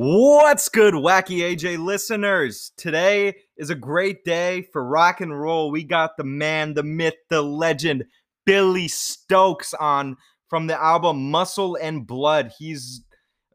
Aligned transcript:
What's 0.00 0.68
good, 0.68 0.94
Wacky 0.94 1.40
AJ 1.40 1.84
listeners? 1.84 2.70
Today 2.76 3.34
is 3.56 3.68
a 3.68 3.74
great 3.74 4.22
day 4.22 4.62
for 4.72 4.84
rock 4.84 5.20
and 5.20 5.36
roll. 5.36 5.72
We 5.72 5.82
got 5.82 6.16
the 6.16 6.22
man, 6.22 6.74
the 6.74 6.84
myth, 6.84 7.16
the 7.30 7.42
legend, 7.42 8.04
Billy 8.46 8.86
Stokes 8.86 9.74
on 9.74 10.16
from 10.48 10.68
the 10.68 10.80
album 10.80 11.32
Muscle 11.32 11.76
and 11.82 12.06
Blood. 12.06 12.52
He's 12.56 13.02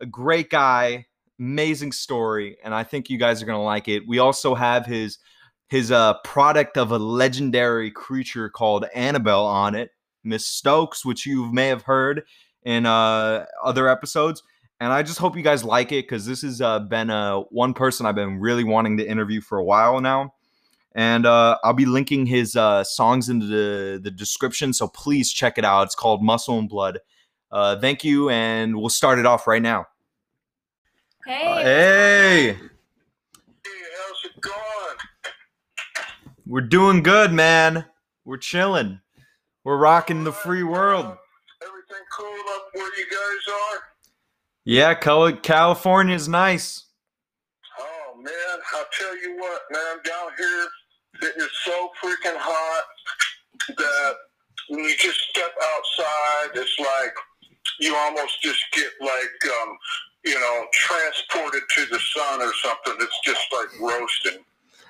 a 0.02 0.06
great 0.06 0.50
guy, 0.50 1.06
amazing 1.40 1.94
story, 1.94 2.58
and 2.62 2.76
I 2.76 2.84
think 2.84 3.10
you 3.10 3.18
guys 3.18 3.42
are 3.42 3.46
gonna 3.46 3.64
like 3.64 3.88
it. 3.88 4.06
We 4.06 4.20
also 4.20 4.54
have 4.54 4.86
his 4.86 5.20
his 5.70 5.94
uh 5.94 6.16
product 6.26 6.78
of 6.78 6.92
a 6.92 7.00
legendary 7.00 7.90
creature 7.90 8.50
called 8.50 8.84
Annabelle 8.94 9.46
on 9.46 9.76
it, 9.76 9.92
Miss 10.26 10.46
Stokes, 10.46 11.06
which 11.06 11.26
you 11.26 11.54
may 11.54 11.70
have 11.70 11.84
heard 11.84 12.24
in 12.64 12.86
uh 12.86 13.46
other 13.64 13.88
episodes 13.88 14.44
and 14.80 14.92
I 14.92 15.04
just 15.04 15.20
hope 15.20 15.36
you 15.36 15.42
guys 15.44 15.64
like 15.64 15.92
it 15.92 16.06
because 16.06 16.26
this 16.26 16.42
has 16.42 16.62
uh, 16.62 16.80
been 16.80 17.10
uh, 17.10 17.40
one 17.50 17.74
person 17.74 18.06
I've 18.06 18.16
been 18.16 18.40
really 18.40 18.64
wanting 18.64 18.98
to 18.98 19.08
interview 19.08 19.42
for 19.42 19.58
a 19.58 19.64
while 19.64 20.00
now. 20.02 20.34
And 20.96 21.26
uh, 21.26 21.58
I'll 21.64 21.74
be 21.74 21.86
linking 21.88 22.26
his 22.28 22.56
uh, 22.56 22.84
songs 22.84 23.30
into 23.30 23.48
the, 23.48 24.00
the 24.04 24.12
description, 24.12 24.74
so 24.74 24.88
please 24.88 25.32
check 25.32 25.58
it 25.58 25.66
out. 25.66 25.84
It's 25.84 25.96
called 25.96 26.22
Muscle 26.24 26.60
and 26.60 26.70
Blood. 26.70 27.00
Uh, 27.52 27.80
thank 27.80 28.04
you, 28.04 28.30
and 28.30 28.76
we'll 28.76 28.90
start 28.90 29.18
it 29.18 29.26
off 29.26 29.48
right 29.48 29.62
now. 29.62 29.86
Hey. 31.26 31.48
Uh, 31.48 31.58
hey, 31.58 32.54
Hey, 32.54 32.60
how's 33.98 34.32
it 34.32 34.42
going? 34.42 34.98
we're 36.46 36.62
doing 36.62 37.02
good, 37.02 37.32
man. 37.32 37.86
We're 38.26 38.38
chilling. 38.38 39.00
We're 39.64 39.78
rocking 39.78 40.24
the 40.24 40.32
free 40.32 40.64
world. 40.64 41.06
Everything 41.06 42.04
cool 42.16 42.54
up 42.56 42.66
where 42.74 42.86
you 42.98 43.06
guys 43.10 43.54
are? 43.74 43.80
Yeah, 44.66 44.94
Cal- 44.94 45.36
California 45.38 46.16
is 46.16 46.28
nice. 46.28 46.86
Oh 47.80 48.16
man, 48.18 48.60
I'll 48.74 48.86
tell 48.98 49.18
you 49.18 49.38
what, 49.38 49.62
man, 49.72 49.98
down 50.06 50.30
here 50.38 50.68
it 51.22 51.34
is 51.38 51.50
so 51.64 51.90
freaking 52.02 52.38
hot 52.38 52.84
that 53.78 54.14
when 54.70 54.80
you 54.84 54.96
just 54.98 55.20
step 55.30 55.52
outside, 55.76 56.50
it's 56.56 56.80
like 56.80 57.14
you 57.80 57.96
almost 57.96 58.42
just 58.42 58.64
get 58.72 58.90
like 59.02 59.52
um, 59.62 59.78
you 60.26 60.40
know, 60.40 60.66
transported 60.72 61.64
to 61.76 61.86
the 61.88 62.00
sun 62.00 62.42
or 62.42 62.52
something. 62.54 62.94
It's 63.00 63.20
just 63.26 63.42
like 63.52 63.68
roasting. 63.82 64.44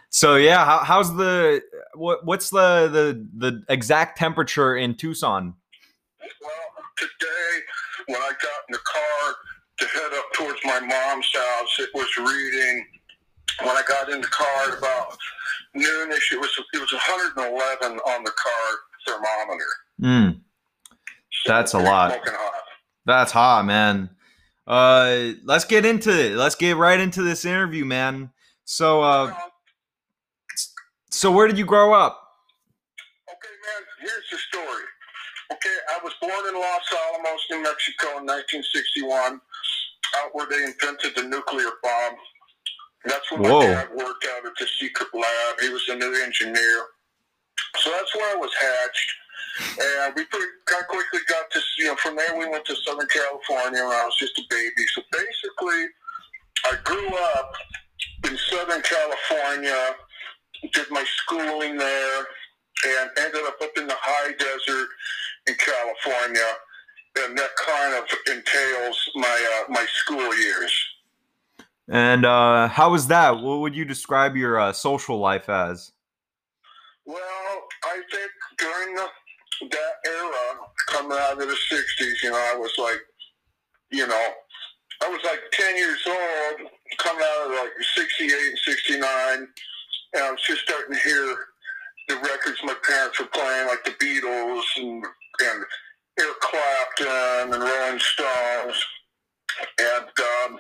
So 0.10 0.36
yeah, 0.36 0.64
how, 0.64 0.80
how's 0.80 1.16
the 1.16 1.64
what? 1.96 2.24
What's 2.24 2.52
the 2.52 2.88
the 2.88 3.28
the 3.50 3.64
exact 3.70 4.20
temperature 4.20 4.76
in 4.76 4.94
Tucson? 4.94 5.56
Well, 6.20 6.52
today 6.98 7.64
when 8.06 8.22
I 8.22 8.30
got 8.30 8.62
in 8.70 8.74
the 8.74 8.78
car 8.78 9.36
to 9.80 9.86
head 9.86 10.12
up 10.18 10.26
towards 10.34 10.60
my 10.64 10.80
mom's 10.80 11.30
house, 11.34 11.80
it 11.80 11.90
was 11.94 12.08
reading. 12.18 12.86
When 13.62 13.70
I 13.76 13.84
got 13.88 14.10
in 14.10 14.22
the 14.22 14.28
car 14.28 14.72
at 14.72 14.78
about 14.78 15.18
noonish, 15.76 16.32
it 16.32 16.40
was 16.40 16.50
it 16.74 16.80
was 16.80 16.92
111 16.92 18.00
on 18.00 18.24
the 18.24 18.32
car 18.32 18.70
thermometer. 19.06 19.66
Mm, 20.02 20.42
That's 21.46 21.74
a 21.74 21.80
lot. 21.80 22.20
that's 23.06 23.32
hot, 23.32 23.66
man. 23.66 24.10
Uh, 24.66 25.34
let's 25.44 25.66
get 25.66 25.86
into 25.86 26.10
it. 26.10 26.36
Let's 26.36 26.56
get 26.56 26.78
right 26.78 27.00
into 27.00 27.22
this 27.22 27.44
interview, 27.46 27.84
man. 27.86 28.32
So, 28.66 29.02
uh, 29.02 29.34
so 31.12 31.32
where 31.32 31.48
did 31.48 31.58
you 31.58 31.66
grow 31.66 31.94
up? 31.94 32.20
Okay, 33.30 33.54
man, 33.62 33.84
here's 34.00 34.30
the 34.32 34.38
story. 34.38 34.84
Okay, 35.52 35.76
I 35.94 36.00
was 36.04 36.14
born 36.22 36.48
in 36.48 36.56
Los 36.56 36.82
Alamos, 36.94 37.42
New 37.52 37.62
Mexico 37.62 38.08
in 38.20 38.26
1961, 38.26 39.42
out 40.18 40.30
where 40.34 40.48
they 40.50 40.64
invented 40.64 41.16
the 41.16 41.24
nuclear 41.24 41.72
bomb. 41.82 42.16
That's 43.06 43.32
when 43.32 43.44
Whoa. 43.44 43.60
my 43.60 43.66
dad 43.66 43.90
worked 43.96 44.26
out 44.36 44.46
at 44.46 44.54
the 44.60 44.68
secret 44.80 45.10
lab. 45.14 45.60
He 45.62 45.70
was 45.70 45.84
a 45.90 45.96
new 45.96 46.14
engineer. 46.24 46.86
So 47.80 47.92
that's 47.92 48.16
where 48.16 48.36
I 48.36 48.40
was 48.40 48.52
hatched. 48.54 49.12
And 49.60 50.16
we 50.16 50.26
pretty 50.26 50.46
kind 50.66 50.82
of 50.82 50.88
quickly 50.88 51.20
got 51.28 51.52
to, 51.52 51.62
you 51.78 51.86
know, 51.86 51.96
from 51.98 52.16
there 52.16 52.38
we 52.38 52.50
went 52.50 52.66
to 52.66 52.76
Southern 52.88 53.08
California 53.08 53.84
when 53.84 53.92
I 53.92 54.06
was 54.06 54.16
just 54.18 54.38
a 54.40 54.44
baby. 54.50 54.84
So 54.96 55.02
basically, 55.12 55.88
I 56.66 56.76
grew 56.84 57.08
up 57.36 57.54
in 58.26 58.38
Southern 58.50 58.82
California, 58.82 59.96
did 60.74 60.90
my 60.90 61.04
schooling 61.04 61.78
there, 61.78 62.26
and 62.86 63.10
ended 63.18 63.42
up 63.46 63.62
up 63.62 63.72
in 63.78 63.88
the 63.88 63.96
high 63.98 64.32
desert 64.34 64.90
in 65.48 65.56
California, 65.56 66.48
and 67.20 67.38
that 67.38 67.50
kind 67.56 67.96
of 67.96 68.04
entails 68.28 69.10
my 69.16 69.62
uh, 69.62 69.72
my 69.72 69.86
school 69.86 70.36
years. 70.38 70.74
And 71.90 72.26
uh, 72.26 72.70
how 72.70 72.92
was 72.92 73.08
that? 73.08 73.42
What 73.42 73.60
would 73.60 73.76
you 73.76 73.86
describe 73.86 74.36
your 74.36 74.60
uh, 74.60 74.74
social 74.74 75.20
life 75.20 75.50
as? 75.50 75.92
Well, 77.06 77.20
I 77.84 78.02
think 78.10 78.32
during 78.58 78.96
the, 78.96 79.08
that 79.70 79.94
era, 80.08 80.58
coming 80.88 81.18
out 81.20 81.34
of 81.34 81.48
the 81.48 81.58
'60s, 81.72 82.24
you 82.24 82.32
know, 82.32 82.38
I 82.38 82.56
was 82.58 82.72
like, 82.78 83.02
you 83.92 84.08
know, 84.08 84.28
I 85.04 85.10
was 85.10 85.20
like 85.26 85.42
10 85.52 85.76
years 85.76 86.02
old, 86.08 86.70
coming 87.00 87.26
out 87.26 87.52
of 87.52 87.58
like 87.58 87.72
'68 87.96 88.32
and 88.32 88.58
'69, 88.60 89.48
and 90.14 90.24
I 90.24 90.32
was 90.32 90.42
just 90.48 90.62
starting 90.62 90.96
to 90.96 91.02
hear 91.02 91.36
the 92.08 92.16
records 92.16 92.60
my 92.64 92.76
parents 92.88 93.20
were 93.20 93.26
playing, 93.28 93.68
like 93.68 93.84
the 93.84 93.92
Beatles 93.92 94.64
and 94.78 95.06
and 95.42 95.66
Eric 96.20 96.40
Clapton 96.42 97.54
and 97.54 97.64
Rolling 97.64 98.00
Stones, 98.00 98.86
and 99.80 100.06
um, 100.06 100.60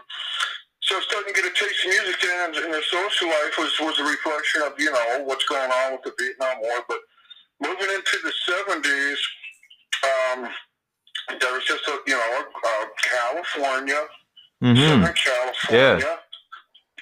so 0.81 0.99
starting 1.01 1.33
to 1.33 1.41
get 1.41 1.51
a 1.51 1.53
taste 1.53 1.85
of 1.85 1.89
music 1.91 2.21
then, 2.21 2.63
and 2.63 2.73
the 2.73 2.81
social 2.89 3.27
life 3.27 3.57
was 3.57 3.73
was 3.79 3.99
a 3.99 4.03
reflection 4.03 4.61
of 4.63 4.73
you 4.77 4.91
know 4.91 5.23
what's 5.25 5.45
going 5.45 5.71
on 5.71 5.93
with 5.93 6.03
the 6.03 6.13
Vietnam 6.19 6.61
War. 6.61 6.83
But 6.87 6.99
moving 7.61 7.89
into 7.95 8.17
the 8.23 8.33
seventies, 8.47 9.19
um, 10.03 10.49
there 11.39 11.53
was 11.53 11.63
just 11.65 11.87
a 11.87 11.99
you 12.07 12.15
know 12.15 12.43
uh, 12.65 12.85
California, 13.01 14.01
Mm-hmm. 14.63 15.01
Southern 15.01 15.13
California, 15.15 16.19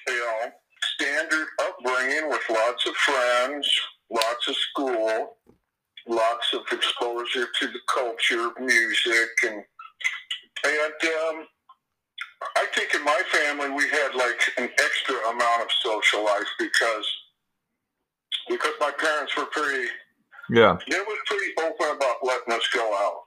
you 0.07 0.13
know, 0.17 0.51
standard 0.95 1.47
upbringing 1.61 2.28
with 2.28 2.41
lots 2.50 2.88
of 2.88 2.95
friends, 2.95 3.69
lots 4.09 4.47
of 4.47 4.56
school, 4.56 5.38
lots 6.07 6.53
of 6.53 6.62
exposure 6.72 7.47
to 7.59 7.67
the 7.67 7.79
culture, 7.94 8.51
music, 8.59 9.29
and 9.44 9.63
and 10.63 10.94
um, 11.39 11.45
I 12.56 12.66
think 12.73 12.94
in 12.94 13.03
my 13.03 13.22
family 13.31 13.69
we 13.69 13.88
had 13.89 14.16
like 14.16 14.41
an 14.57 14.69
extra 14.84 15.16
amount 15.29 15.61
of 15.63 15.67
social 15.84 16.23
life 16.23 16.47
because 16.59 17.07
because 18.50 18.73
my 18.79 18.91
parents 18.91 19.35
were 19.38 19.45
pretty 19.45 19.88
Yeah, 20.50 20.78
they 20.90 21.00
were 21.00 21.16
pretty 21.28 21.51
open 21.59 21.95
about 21.95 22.16
letting 22.23 22.53
us 22.53 22.67
go 22.73 22.94
out. 22.94 23.22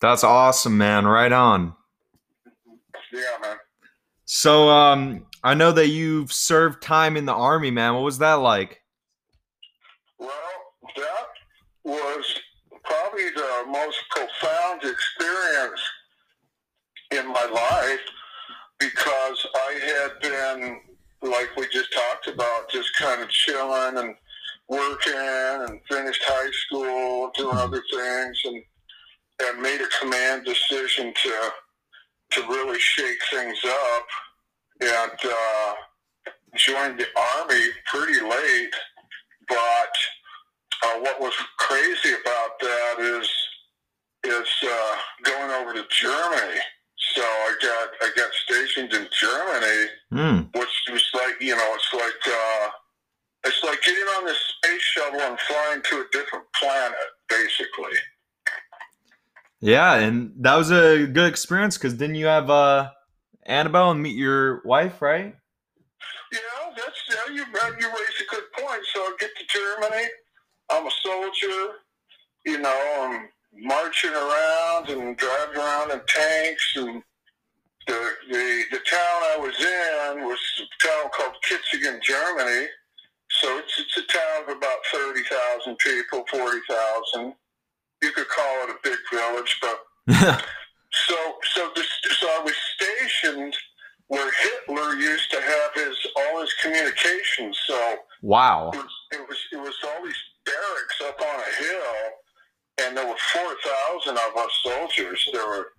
that's 0.00 0.24
awesome, 0.24 0.78
man. 0.78 1.06
Right 1.06 1.32
on. 1.32 1.74
Yeah, 3.12 3.20
man. 3.42 3.56
So, 4.24 4.68
um, 4.68 5.26
I 5.42 5.54
know 5.54 5.72
that 5.72 5.88
you've 5.88 6.32
served 6.32 6.80
time 6.82 7.16
in 7.16 7.24
the 7.24 7.32
army, 7.34 7.72
man. 7.72 7.94
What 7.94 8.04
was 8.04 8.18
that 8.18 8.34
like? 8.34 8.80
Well, 10.18 10.30
was 11.84 12.40
probably 12.84 13.30
the 13.30 13.64
most 13.68 13.98
profound 14.10 14.82
experience 14.84 15.82
in 17.10 17.26
my 17.28 17.44
life 17.52 18.00
because 18.78 19.46
I 19.54 19.80
had 19.84 20.20
been, 20.20 20.80
like 21.22 21.54
we 21.56 21.66
just 21.68 21.92
talked 21.92 22.28
about, 22.28 22.70
just 22.70 22.96
kind 22.96 23.22
of 23.22 23.28
chilling 23.28 23.98
and 23.98 24.14
working 24.68 25.12
and 25.14 25.80
finished 25.88 26.22
high 26.24 26.50
school, 26.52 27.30
doing 27.36 27.56
other 27.56 27.82
things, 27.92 28.40
and 28.44 28.62
and 29.42 29.62
made 29.62 29.80
a 29.80 29.88
command 30.00 30.44
decision 30.44 31.12
to 31.14 31.50
to 32.30 32.40
really 32.42 32.78
shake 32.78 33.18
things 33.30 33.58
up 33.66 34.06
and 34.80 35.18
uh, 35.24 35.74
joined 36.54 36.98
the 36.98 37.06
army 37.38 37.66
pretty 37.86 38.20
late. 38.20 38.74
But 39.48 39.94
uh, 40.84 40.98
what 41.00 41.20
was 41.20 41.34
crazy 41.58 42.14
about 42.14 42.58
that 42.60 42.94
is 43.00 43.30
is 44.24 44.48
uh, 44.64 44.96
going 45.24 45.50
over 45.50 45.72
to 45.74 45.84
Germany. 45.90 46.60
So 47.14 47.22
I 47.22 47.54
got 47.62 47.88
I 48.02 48.10
got 48.16 48.30
stationed 48.34 48.92
in 48.92 49.08
Germany, 49.18 49.88
Hmm. 50.10 50.58
which 50.58 50.68
was 50.92 51.10
like 51.14 51.40
you 51.40 51.56
know 51.56 51.74
it's 51.74 51.92
like 51.94 52.34
uh, 52.34 52.68
it's 53.44 53.62
like 53.64 53.82
getting 53.82 54.02
on 54.18 54.26
this 54.26 54.38
space 54.38 54.82
shuttle 54.82 55.20
and 55.20 55.38
flying 55.40 55.82
to 55.82 55.96
a 55.96 56.04
different 56.12 56.44
planet, 56.60 56.98
basically. 57.28 57.98
Yeah, 59.60 59.94
and 59.96 60.32
that 60.40 60.56
was 60.56 60.70
a 60.70 61.06
good 61.06 61.26
experience 61.28 61.76
because 61.76 61.94
didn't 61.94 62.16
you 62.16 62.26
have 62.26 62.48
uh 62.50 62.90
Annabelle 63.44 63.90
and 63.90 64.02
meet 64.02 64.16
your 64.16 64.62
wife, 64.64 65.02
right? 65.02 65.34
Yeah, 66.32 66.38
that's 66.76 67.02
yeah, 67.08 67.34
you 67.34 67.44
you 67.44 67.88
raise 67.88 68.20
a 68.20 68.34
good 68.34 68.44
point. 68.58 68.82
So 68.94 69.00
I 69.00 69.16
get 69.18 69.30
to 69.36 69.44
Germany. 69.48 70.06
I'm 70.70 70.86
a 70.86 70.90
soldier. 71.02 71.72
You 72.46 72.58
know, 72.58 72.98
I'm 73.00 73.28
marching 73.62 74.12
around 74.12 74.88
and 74.88 75.16
driving 75.16 75.56
around 75.56 75.90
in 75.90 76.00
tanks 76.06 76.72
and 76.76 77.02
the, 77.86 78.10
the 78.30 78.62
the 78.70 78.78
town 78.78 79.20
I 79.32 79.38
was 79.40 79.58
in 79.58 80.24
was 80.24 80.38
a 80.60 80.86
town 80.86 81.10
called 81.16 81.34
Kitzingen, 81.44 82.00
Germany. 82.02 82.68
So 83.30 83.58
it's 83.58 83.80
it's 83.80 83.96
a 83.96 84.12
town 84.12 84.42
of 84.42 84.56
about 84.56 84.78
thirty 84.92 85.22
thousand 85.24 85.78
people, 85.78 86.24
forty 86.30 86.60
thousand. 86.68 87.34
You 88.02 88.12
could 88.12 88.28
call 88.28 88.64
it 88.64 88.70
a 88.70 88.76
big 88.82 88.98
village, 89.12 89.58
but 89.60 89.80
so 90.92 91.16
so 91.54 91.70
this 91.74 91.88
so 92.18 92.26
I 92.28 92.42
was 92.44 92.54
stationed 92.76 93.56
where 94.08 94.30
Hitler 94.42 94.96
used 94.96 95.30
to 95.30 95.40
have 95.40 95.74
his 95.74 95.96
all 96.16 96.40
his 96.40 96.52
communications. 96.62 97.58
So 97.66 97.96
wow. 98.22 98.70
it 98.72 98.76
was 98.76 98.92
it 99.12 99.28
was, 99.28 99.38
it 99.52 99.56
was 99.56 99.74
all 99.84 100.04
these 100.04 100.22
barracks 100.50 101.00
up 101.06 101.20
on 101.20 101.40
a 101.40 101.62
hill, 101.64 102.86
and 102.86 102.96
there 102.96 103.06
were 103.06 103.16
four 103.32 103.54
thousand 103.64 104.16
of 104.18 104.36
us 104.36 104.50
soldiers. 104.62 105.28
There 105.32 105.46
were 105.46 105.72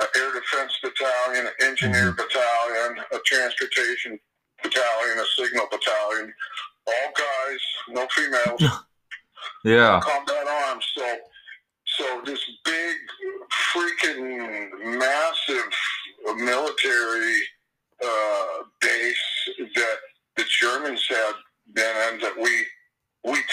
an 0.00 0.06
air 0.16 0.32
defense 0.32 0.72
battalion, 0.82 1.46
an 1.46 1.52
engineer 1.68 2.12
battalion, 2.12 3.04
a 3.12 3.18
transportation 3.26 4.18
battalion, 4.62 5.18
a 5.18 5.24
signal 5.42 5.66
battalion, 5.70 6.32
all 6.86 7.12
guys, 7.16 7.60
no 7.90 8.06
females, 8.14 8.62
Yeah. 9.64 10.00
combat 10.02 10.46
arms. 10.46 10.84
So, 10.96 11.16
so 11.96 12.22
this 12.24 12.40
big, 12.64 12.96
freaking 13.74 14.98
massive 14.98 15.72
military 16.36 17.36
uh, 18.04 18.62
base 18.80 19.48
that 19.58 19.96
the 20.36 20.44
Germans 20.60 21.04
had 21.08 21.32
been 21.74 22.14
in 22.14 22.20
that 22.20 22.36
we 22.38 22.64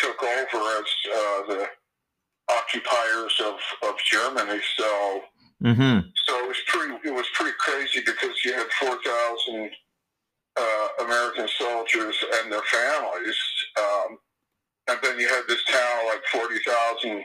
took 0.05 0.21
over 0.23 0.57
as 0.79 0.85
uh, 1.09 1.47
the 1.47 1.67
occupiers 2.49 3.41
of, 3.43 3.55
of 3.89 3.95
Germany. 4.11 4.61
So 4.77 5.21
Mm-hmm. 5.63 6.09
so 6.27 6.43
it 6.43 6.47
was 6.47 6.57
pretty 6.67 6.93
it 7.07 7.13
was 7.13 7.25
pretty 7.33 7.55
crazy 7.57 8.01
because 8.05 8.43
you 8.43 8.53
had 8.53 8.67
four 8.79 8.97
thousand 9.03 9.71
uh, 10.57 10.87
American 11.05 11.47
soldiers 11.47 12.15
and 12.35 12.51
their 12.51 12.61
families, 12.61 13.37
um, 13.79 14.17
and 14.89 14.99
then 15.01 15.17
you 15.17 15.27
had 15.29 15.43
this 15.47 15.63
town 15.63 15.99
of 16.01 16.13
like 16.13 16.23
forty 16.31 16.59
thousand 16.59 17.23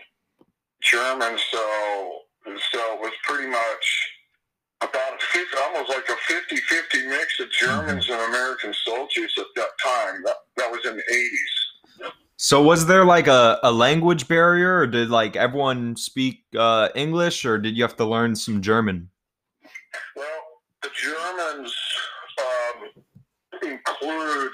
Germans. 0.82 1.43
So 1.50 2.19
so 2.47 2.94
it 2.94 3.00
was 3.00 3.12
pretty 3.25 3.49
much 3.49 4.12
about 4.81 5.15
a 5.15 5.19
50, 5.21 5.56
almost 5.59 5.91
like 5.91 6.09
a 6.09 6.17
50-50 6.32 7.09
mix 7.11 7.38
of 7.41 7.50
Germans 7.50 8.09
and 8.09 8.21
American 8.23 8.73
soldiers 8.73 9.35
at 9.38 9.44
that 9.56 9.71
time. 9.85 10.23
That, 10.25 10.37
that 10.56 10.71
was 10.71 10.87
in 10.87 10.97
the 10.97 11.03
eighties. 11.12 11.53
So 12.43 12.63
was 12.63 12.87
there 12.87 13.05
like 13.05 13.27
a, 13.27 13.61
a 13.63 13.71
language 13.71 14.27
barrier 14.27 14.79
or 14.79 14.87
did 14.87 15.11
like 15.11 15.37
everyone 15.37 15.95
speak 15.95 16.43
uh, 16.59 16.89
English 16.95 17.45
or 17.45 17.59
did 17.59 17.77
you 17.77 17.83
have 17.83 17.97
to 17.97 18.07
learn 18.07 18.35
some 18.35 18.63
German? 18.63 19.11
Well, 20.17 20.27
the 20.83 20.89
Germans 20.99 21.77
um, 22.41 23.03
include 23.63 24.53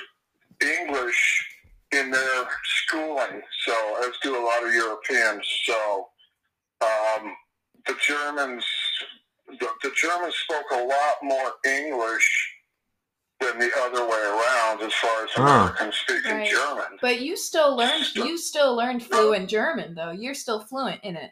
English 0.61 1.49
in 1.93 2.11
their 2.11 2.49
schooling, 2.65 3.41
so 3.65 3.75
as 4.05 4.15
do 4.21 4.37
a 4.37 4.43
lot 4.44 4.67
of 4.67 4.75
Europeans. 4.75 5.47
So 5.65 6.09
um, 6.81 7.37
the 7.87 7.94
Germans, 8.05 8.65
the, 9.61 9.69
the 9.85 9.93
Germans 9.94 10.35
spoke 10.35 10.67
a 10.73 10.83
lot 10.83 11.19
more 11.23 11.53
English 11.65 12.45
than 13.41 13.59
the 13.59 13.71
other 13.83 14.06
way 14.06 14.23
around, 14.23 14.83
as 14.83 14.93
far 14.94 15.25
as 15.25 15.31
Huh. 15.35 15.43
Americans 15.43 15.97
speaking 15.97 16.31
Right. 16.33 16.50
German. 16.50 16.99
But 17.00 17.21
you 17.21 17.37
still 17.37 17.77
learned 17.77 18.15
you 18.15 18.38
still 18.38 18.75
learned 18.75 19.05
fluent 19.05 19.49
German 19.50 19.94
though. 19.94 20.11
You're 20.12 20.35
still 20.35 20.61
fluent 20.61 21.03
in 21.05 21.17
it 21.17 21.31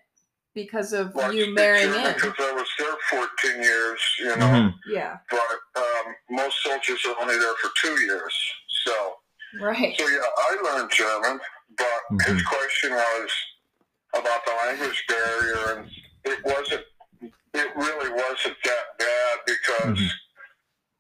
because 0.55 0.93
of 0.93 1.15
Well, 1.15 1.33
you 1.33 1.55
marrying 1.55 1.89
German 1.93 2.07
in. 2.09 2.15
because 2.15 2.35
I 2.39 2.53
was 2.53 2.69
there 2.79 2.97
14 3.11 3.63
years, 3.63 4.01
you 4.19 4.37
know. 4.37 4.47
Mhm. 4.47 4.75
Yeah. 4.89 5.17
But 5.31 5.41
um, 5.77 6.15
most 6.31 6.63
soldiers 6.63 7.05
are 7.07 7.17
only 7.21 7.37
there 7.39 7.55
for 7.57 7.71
two 7.81 8.01
years, 8.05 8.35
so. 8.85 9.17
Right. 9.61 9.97
So 9.99 10.07
yeah, 10.09 10.19
I 10.37 10.57
learned 10.63 10.91
German, 10.91 11.41
but 11.79 12.27
his 12.27 12.43
question 12.43 12.93
was 12.93 13.31
about 14.15 14.45
the 14.45 14.53
language 14.67 15.05
barrier, 15.09 15.79
and 15.79 15.91
it 16.25 16.45
wasn't. 16.45 16.85
It 17.55 17.77
really 17.77 18.11
wasn't 18.11 18.57
that 18.65 18.99
bad 18.99 19.39
because 19.47 19.99
Mhm. 19.99 20.11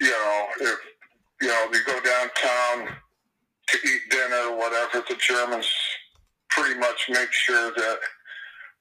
you 0.01 0.11
know 0.11 0.49
if 0.61 0.79
you 1.44 1.50
know 1.50 1.69
you 1.73 1.81
go 1.87 2.00
downtown 2.00 2.96
to 3.69 3.79
eat 3.87 4.00
dinner, 4.11 4.50
or 4.50 4.56
whatever, 4.56 5.05
the 5.08 5.17
Germans 5.17 5.69
pretty 6.49 6.79
much 6.81 7.06
make 7.11 7.32
sure 7.32 7.70
that. 7.70 7.99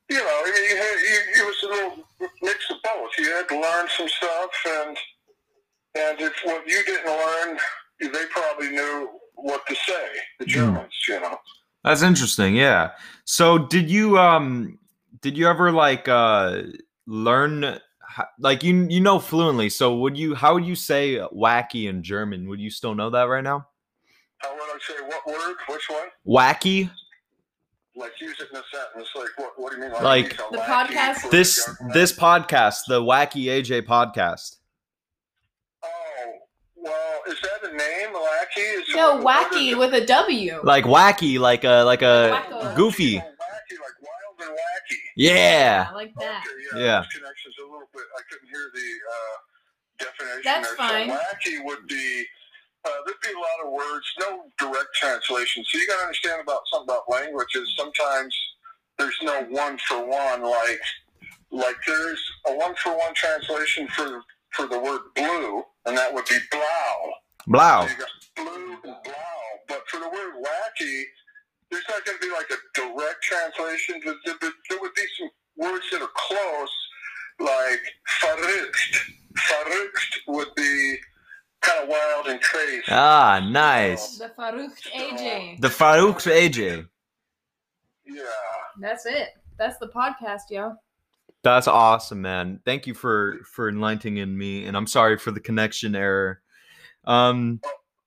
You 0.09 0.17
know, 0.17 0.43
you 0.45 0.75
had, 0.75 0.99
you, 0.99 1.19
it 1.37 1.45
was 1.45 1.63
a 1.63 1.67
little 1.67 2.03
mix 2.41 2.69
of 2.69 2.77
both. 2.83 3.11
You 3.17 3.33
had 3.33 3.47
to 3.47 3.59
learn 3.59 3.87
some 3.97 4.07
stuff, 4.09 4.51
and 4.67 4.97
and 5.95 6.21
if 6.21 6.33
what 6.43 6.67
you 6.67 6.83
didn't 6.85 7.05
learn, 7.05 7.57
they 7.99 8.25
probably 8.29 8.69
knew 8.69 9.09
what 9.35 9.65
to 9.67 9.75
say. 9.75 10.07
The 10.39 10.45
Germans, 10.45 10.93
you 11.07 11.19
know. 11.21 11.37
That's 11.83 12.01
interesting. 12.01 12.55
Yeah. 12.55 12.91
So 13.25 13.57
did 13.57 13.89
you 13.89 14.17
um 14.17 14.77
did 15.21 15.37
you 15.37 15.47
ever 15.47 15.71
like 15.71 16.07
uh 16.07 16.63
learn 17.07 17.79
like 18.39 18.63
you 18.63 18.87
you 18.89 18.99
know 18.99 19.19
fluently. 19.19 19.69
So 19.69 19.95
would 19.97 20.17
you 20.17 20.35
how 20.35 20.53
would 20.55 20.65
you 20.65 20.75
say 20.75 21.15
wacky 21.33 21.87
in 21.89 22.03
German? 22.03 22.47
Would 22.49 22.59
you 22.59 22.69
still 22.69 22.95
know 22.95 23.09
that 23.11 23.23
right 23.23 23.43
now? 23.43 23.67
Uh, 24.43 24.47
how 24.47 24.53
would 24.53 24.61
I 24.61 24.77
say 24.87 24.93
what 25.07 25.25
word? 25.27 25.55
Which 25.69 25.89
one? 25.89 26.07
Wacky? 26.27 26.89
Like 27.95 28.19
use 28.19 28.35
it 28.39 28.47
in 28.51 28.57
a 28.57 28.63
sentence. 28.71 29.09
Like 29.15 29.29
what? 29.37 29.53
What 29.57 29.71
do 29.71 29.77
you 29.77 29.83
mean? 29.83 30.03
Like- 30.03 30.31
he's 30.33 30.39
a 30.41 30.51
The 30.51 30.57
podcast- 30.57 31.29
This 31.31 31.69
this 31.93 32.11
podcast, 32.11 32.79
the 32.87 33.01
Wacky 33.01 33.45
AJ 33.45 33.83
podcast. 33.83 34.57
Oh 35.83 35.87
well, 36.75 37.21
is 37.27 37.37
that 37.41 37.69
a 37.69 37.75
name? 37.75 38.13
Lackey? 38.13 38.61
Is 38.61 38.89
it- 38.89 38.95
No, 38.95 39.23
wacky 39.23 39.77
with 39.77 39.93
a 39.93 40.05
W. 40.05 40.59
Like 40.63 40.85
wacky, 40.85 41.39
like 41.39 41.63
a 41.63 41.83
like 41.83 42.01
a 42.01 42.41
Wacko. 42.51 42.75
goofy. 42.75 43.21
And 44.45 44.51
wacky. 44.51 44.99
Yeah. 45.15 45.87
I 45.89 45.93
like 45.93 46.13
that. 46.19 46.43
Okay, 46.45 46.79
Yeah. 46.79 46.83
yeah. 46.85 46.99
This 47.01 47.13
connection's 47.19 47.55
a 47.59 47.63
little 47.63 47.89
bit. 47.93 48.03
I 48.17 48.21
couldn't 48.29 48.49
hear 48.49 48.71
the 48.73 48.89
uh, 49.15 49.37
definition. 49.99 50.41
That's 50.45 50.67
there. 50.67 50.77
fine. 50.77 51.09
So 51.09 51.15
wacky 51.15 51.65
would 51.65 51.87
be. 51.87 52.25
Uh, 52.85 52.89
there'd 53.05 53.21
be 53.21 53.29
a 53.29 53.39
lot 53.39 53.65
of 53.65 53.71
words, 53.71 54.05
no 54.19 54.43
direct 54.59 54.93
translation. 54.95 55.63
So 55.69 55.77
you 55.77 55.87
got 55.87 55.95
to 55.99 56.01
understand 56.03 56.41
about 56.41 56.59
something 56.69 56.93
about 56.93 57.09
languages. 57.09 57.73
Sometimes 57.77 58.35
there's 58.99 59.15
no 59.21 59.43
one 59.49 59.77
for 59.87 60.05
one. 60.05 60.41
Like, 60.43 60.81
like 61.51 61.77
there's 61.87 62.21
a 62.47 62.53
one 62.55 62.75
for 62.75 62.97
one 62.97 63.13
translation 63.13 63.87
for 63.87 64.21
for 64.51 64.67
the 64.67 64.77
word 64.77 64.99
blue, 65.15 65.63
and 65.85 65.97
that 65.97 66.13
would 66.13 66.25
be 66.25 66.37
blow. 66.51 67.11
Blow. 67.47 67.87
So 67.87 67.91
you 67.93 67.97
got 67.97 68.09
blue 68.35 68.73
and 68.73 69.03
blow. 69.03 69.13
But 69.69 69.87
for 69.87 69.99
the 70.01 70.09
word 70.09 70.33
wacky, 70.43 71.03
there's 71.73 71.85
not 71.89 72.05
going 72.05 72.17
to 72.19 72.25
be 72.25 72.31
like 72.31 72.49
a 72.51 72.59
direct 72.75 73.23
translation. 73.23 74.01
But 74.05 74.15
there, 74.25 74.35
but 74.39 74.53
there 74.69 74.79
would 74.79 74.93
be 74.93 75.03
some 75.19 75.29
words 75.57 75.85
that 75.91 76.01
are 76.01 76.09
close, 76.15 76.69
like 77.39 77.81
verrückt. 78.21 79.11
Verrückt 79.49 80.19
would 80.27 80.53
be 80.55 80.97
kind 81.61 81.83
of 81.83 81.89
wild 81.89 82.27
and 82.27 82.41
crazy. 82.41 82.83
Ah, 82.89 83.45
nice. 83.49 84.17
The 84.17 84.29
Faruch 84.37 84.79
AJ. 84.95 85.59
The 85.61 85.69
Farouk 85.69 86.21
AJ. 86.21 86.87
Yeah. 88.05 88.23
That's 88.79 89.05
it. 89.05 89.29
That's 89.57 89.77
the 89.79 89.87
podcast, 89.87 90.49
yo. 90.49 90.75
That's 91.43 91.67
awesome, 91.67 92.21
man. 92.21 92.59
Thank 92.65 92.87
you 92.87 92.93
for 92.93 93.39
for 93.53 93.67
enlightening 93.67 94.37
me, 94.37 94.65
and 94.65 94.77
I'm 94.77 94.87
sorry 94.87 95.17
for 95.17 95.31
the 95.31 95.41
connection 95.41 95.95
error. 95.95 96.41
Um, 97.05 97.59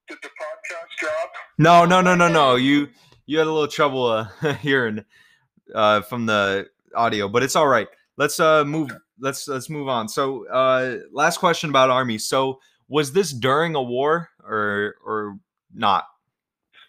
Did 0.09 0.19
the 0.23 0.29
podcast 0.29 0.97
drop? 0.99 1.33
no, 1.59 1.85
no, 1.85 2.01
no, 2.01 2.15
no, 2.15 2.29
no. 2.29 2.55
You 2.55 2.89
you 3.27 3.39
had 3.39 3.47
a 3.47 3.53
little 3.53 3.69
trouble 3.69 4.07
uh, 4.07 4.55
hearing 4.61 5.05
uh, 5.75 6.01
from 6.03 6.27
the 6.27 6.69
audio, 6.95 7.29
but 7.29 7.43
it's 7.43 7.57
all 7.57 7.67
right. 7.69 7.89
Let's 8.17 8.41
uh 8.41 8.65
move. 8.65 8.91
Let's 9.21 9.47
let's 9.49 9.69
move 9.69 9.89
on. 9.89 10.09
So, 10.09 10.47
uh, 10.49 10.99
last 11.13 11.39
question 11.39 11.69
about 11.71 11.91
army. 11.91 12.19
So, 12.19 12.61
was 12.89 13.13
this 13.13 13.33
during 13.33 13.75
a 13.75 13.83
war 13.83 14.31
or 14.43 14.95
or 15.05 15.39
not? 15.75 16.05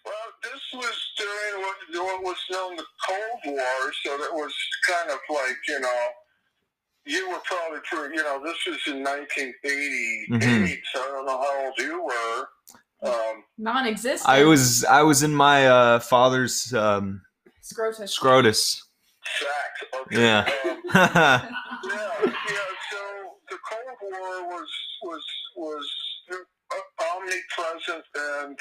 Well, 0.04 0.14
this 0.42 0.60
was 0.72 0.96
during 1.18 1.62
what, 1.62 1.76
what 2.06 2.22
was 2.24 2.36
known 2.50 2.76
the 2.76 2.84
Cold 3.06 3.54
War, 3.54 3.92
so 4.04 4.16
that 4.16 4.30
was 4.32 4.54
kind 4.88 5.10
of 5.10 5.18
like, 5.28 5.56
you 5.68 5.80
know, 5.80 6.00
you 7.04 7.28
were 7.30 7.40
probably, 7.44 7.80
pretty, 7.90 8.16
you 8.16 8.22
know, 8.22 8.40
this 8.42 8.56
was 8.66 8.78
in 8.86 9.02
1988, 9.02 10.30
Mhm. 10.30 10.78
so 10.94 11.00
I 11.02 11.06
don't 11.06 11.26
know 11.26 11.38
how 11.38 11.64
old 11.66 11.74
you 11.78 12.02
were. 12.04 12.48
Um, 13.02 13.44
Non-existent. 13.58 14.28
I 14.28 14.44
was 14.44 14.84
I 14.84 15.02
was 15.02 15.22
in 15.22 15.34
my 15.34 15.66
uh, 15.66 15.98
father's 16.00 16.72
um, 16.74 17.22
Scrotus. 17.62 18.10
scrotus. 18.18 18.80
sack. 19.40 20.00
Okay. 20.02 20.22
Yeah. 20.22 20.38
Um, 20.64 20.82
yeah, 20.94 21.40
yeah. 21.84 22.68
So 22.90 23.00
the 23.50 23.58
Cold 23.68 23.98
War 24.02 24.48
was 24.48 24.68
was 25.02 25.24
was 25.56 25.86
omnipresent 27.00 28.04
and 28.14 28.58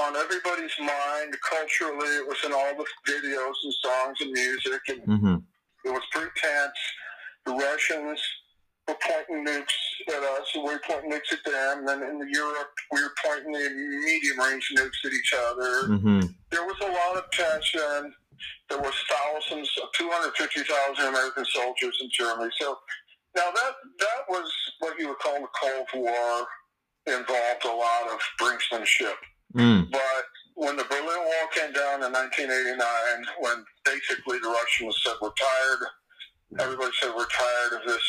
on 0.00 0.16
everybody's 0.16 0.72
mind 0.78 1.34
culturally. 1.48 2.08
It 2.16 2.26
was 2.28 2.38
in 2.44 2.52
all 2.52 2.74
the 2.76 2.86
videos 3.10 3.54
and 3.64 3.74
songs 3.82 4.18
and 4.20 4.32
music, 4.32 4.80
and 4.88 5.02
hmm 5.04 5.36
it 5.84 5.90
was 5.90 6.02
pretty 6.12 6.30
tense. 6.36 6.78
The 7.46 7.52
Russians 7.52 8.20
were 8.88 8.96
pointing 9.06 9.44
nukes 9.44 9.76
at 10.08 10.22
us, 10.22 10.48
and 10.54 10.64
we 10.64 10.70
were 10.70 10.80
pointing 10.86 11.10
nukes 11.10 11.32
at 11.32 11.44
them. 11.44 11.78
And 11.78 11.88
then 11.88 12.02
in 12.02 12.28
Europe, 12.32 12.72
we 12.92 13.02
were 13.02 13.12
pointing 13.24 13.52
the 13.52 13.70
medium 14.04 14.40
range 14.40 14.72
nukes 14.76 15.04
at 15.04 15.12
each 15.12 15.34
other. 15.50 15.88
Mm-hmm. 15.88 16.20
There 16.50 16.64
was 16.64 16.76
a 16.80 16.90
lot 16.90 17.22
of 17.22 17.30
tension. 17.30 18.14
There 18.70 18.78
was 18.78 18.94
thousands, 19.10 19.68
250,000 19.94 21.04
American 21.04 21.44
soldiers 21.46 21.98
in 22.00 22.08
Germany. 22.12 22.50
So 22.60 22.76
now 23.36 23.50
that 23.50 23.72
that 23.98 24.22
was 24.28 24.50
what 24.80 24.98
you 24.98 25.08
would 25.08 25.18
call 25.18 25.40
the 25.40 25.48
Cold 25.60 25.86
War. 25.94 26.46
Involved 27.06 27.64
a 27.64 27.68
lot 27.68 28.12
of 28.12 28.20
brinksmanship. 28.38 29.16
Mm. 29.56 29.90
But 29.90 30.24
when 30.56 30.76
the 30.76 30.84
Berlin 30.84 31.06
Wall 31.06 31.48
came 31.54 31.72
down 31.72 32.02
in 32.04 32.12
1989, 32.12 32.76
when 33.40 33.64
basically 33.86 34.38
the 34.40 34.48
Russians 34.48 35.00
said 35.02 35.14
we're 35.22 35.32
tired, 35.32 35.88
everybody 36.60 36.90
said 37.00 37.12
we're 37.16 37.32
tired 37.32 37.80
of 37.80 37.86
this 37.86 38.02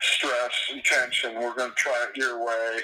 stress 0.00 0.52
and 0.72 0.82
tension. 0.84 1.34
We're 1.34 1.54
going 1.54 1.70
to 1.70 1.76
try 1.76 2.06
it 2.08 2.16
your 2.16 2.44
way. 2.44 2.80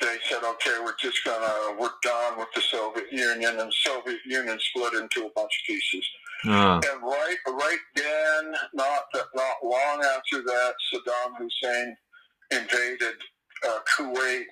They 0.00 0.16
said, 0.28 0.44
okay, 0.44 0.78
we're 0.84 0.94
just 1.00 1.24
going 1.24 1.40
to, 1.40 1.76
we're 1.80 1.90
done 2.02 2.38
with 2.38 2.48
the 2.54 2.60
Soviet 2.60 3.06
Union, 3.10 3.58
and 3.58 3.72
Soviet 3.72 4.20
Union 4.24 4.58
split 4.60 4.94
into 4.94 5.26
a 5.26 5.30
bunch 5.34 5.50
of 5.50 5.66
pieces. 5.66 6.08
Uh, 6.46 6.80
And 6.92 7.02
right, 7.02 7.36
right 7.48 7.78
then, 7.96 8.54
not 8.72 9.02
that, 9.12 9.24
not 9.34 9.56
long 9.64 10.04
after 10.04 10.42
that, 10.42 10.74
Saddam 10.92 11.36
Hussein 11.36 11.96
invaded 12.52 13.16
uh, 13.66 13.78
Kuwait 13.96 14.44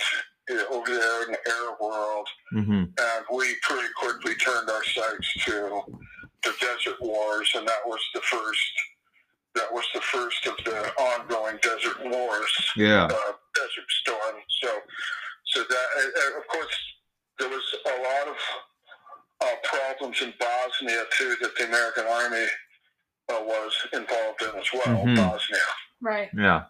uh, 0.50 0.74
over 0.74 0.90
there 0.90 1.22
in 1.26 1.32
the 1.32 1.38
Arab 1.48 1.76
world, 1.80 2.28
mm-hmm. 2.52 2.72
and 2.72 3.24
we 3.32 3.54
pretty 3.62 3.88
quickly 3.96 4.34
turned 4.34 4.68
our 4.68 4.82
sights 4.84 5.32
to 5.44 5.80
the 6.42 6.52
Desert 6.60 7.00
Wars, 7.00 7.48
and 7.54 7.68
that 7.68 7.86
was 7.86 8.00
the 8.14 8.20
first. 8.22 8.72
That 9.56 9.72
was 9.72 9.84
the 9.94 10.00
first 10.02 10.46
of 10.46 10.56
the 10.64 10.78
ongoing 11.00 11.58
Desert 11.62 11.98
Wars, 12.04 12.72
Yeah. 12.76 13.04
uh, 13.04 13.32
Desert 13.54 13.90
Storm. 14.02 14.36
So, 14.62 14.68
so 15.46 15.60
that 15.64 15.86
uh, 15.98 16.38
of 16.38 16.46
course 16.48 16.76
there 17.38 17.48
was 17.48 17.64
a 17.86 17.96
lot 18.02 18.28
of 18.28 18.36
uh, 19.42 19.56
problems 19.64 20.20
in 20.22 20.32
Bosnia 20.38 21.04
too 21.12 21.36
that 21.40 21.56
the 21.56 21.64
American 21.66 22.04
Army 22.06 22.46
uh, 23.28 23.40
was 23.42 23.72
involved 23.92 24.42
in 24.42 24.60
as 24.60 24.68
well. 24.72 25.04
Mhm. 25.04 25.16
Bosnia 25.16 25.58
Right. 26.00 26.28
Yeah. 26.36 26.64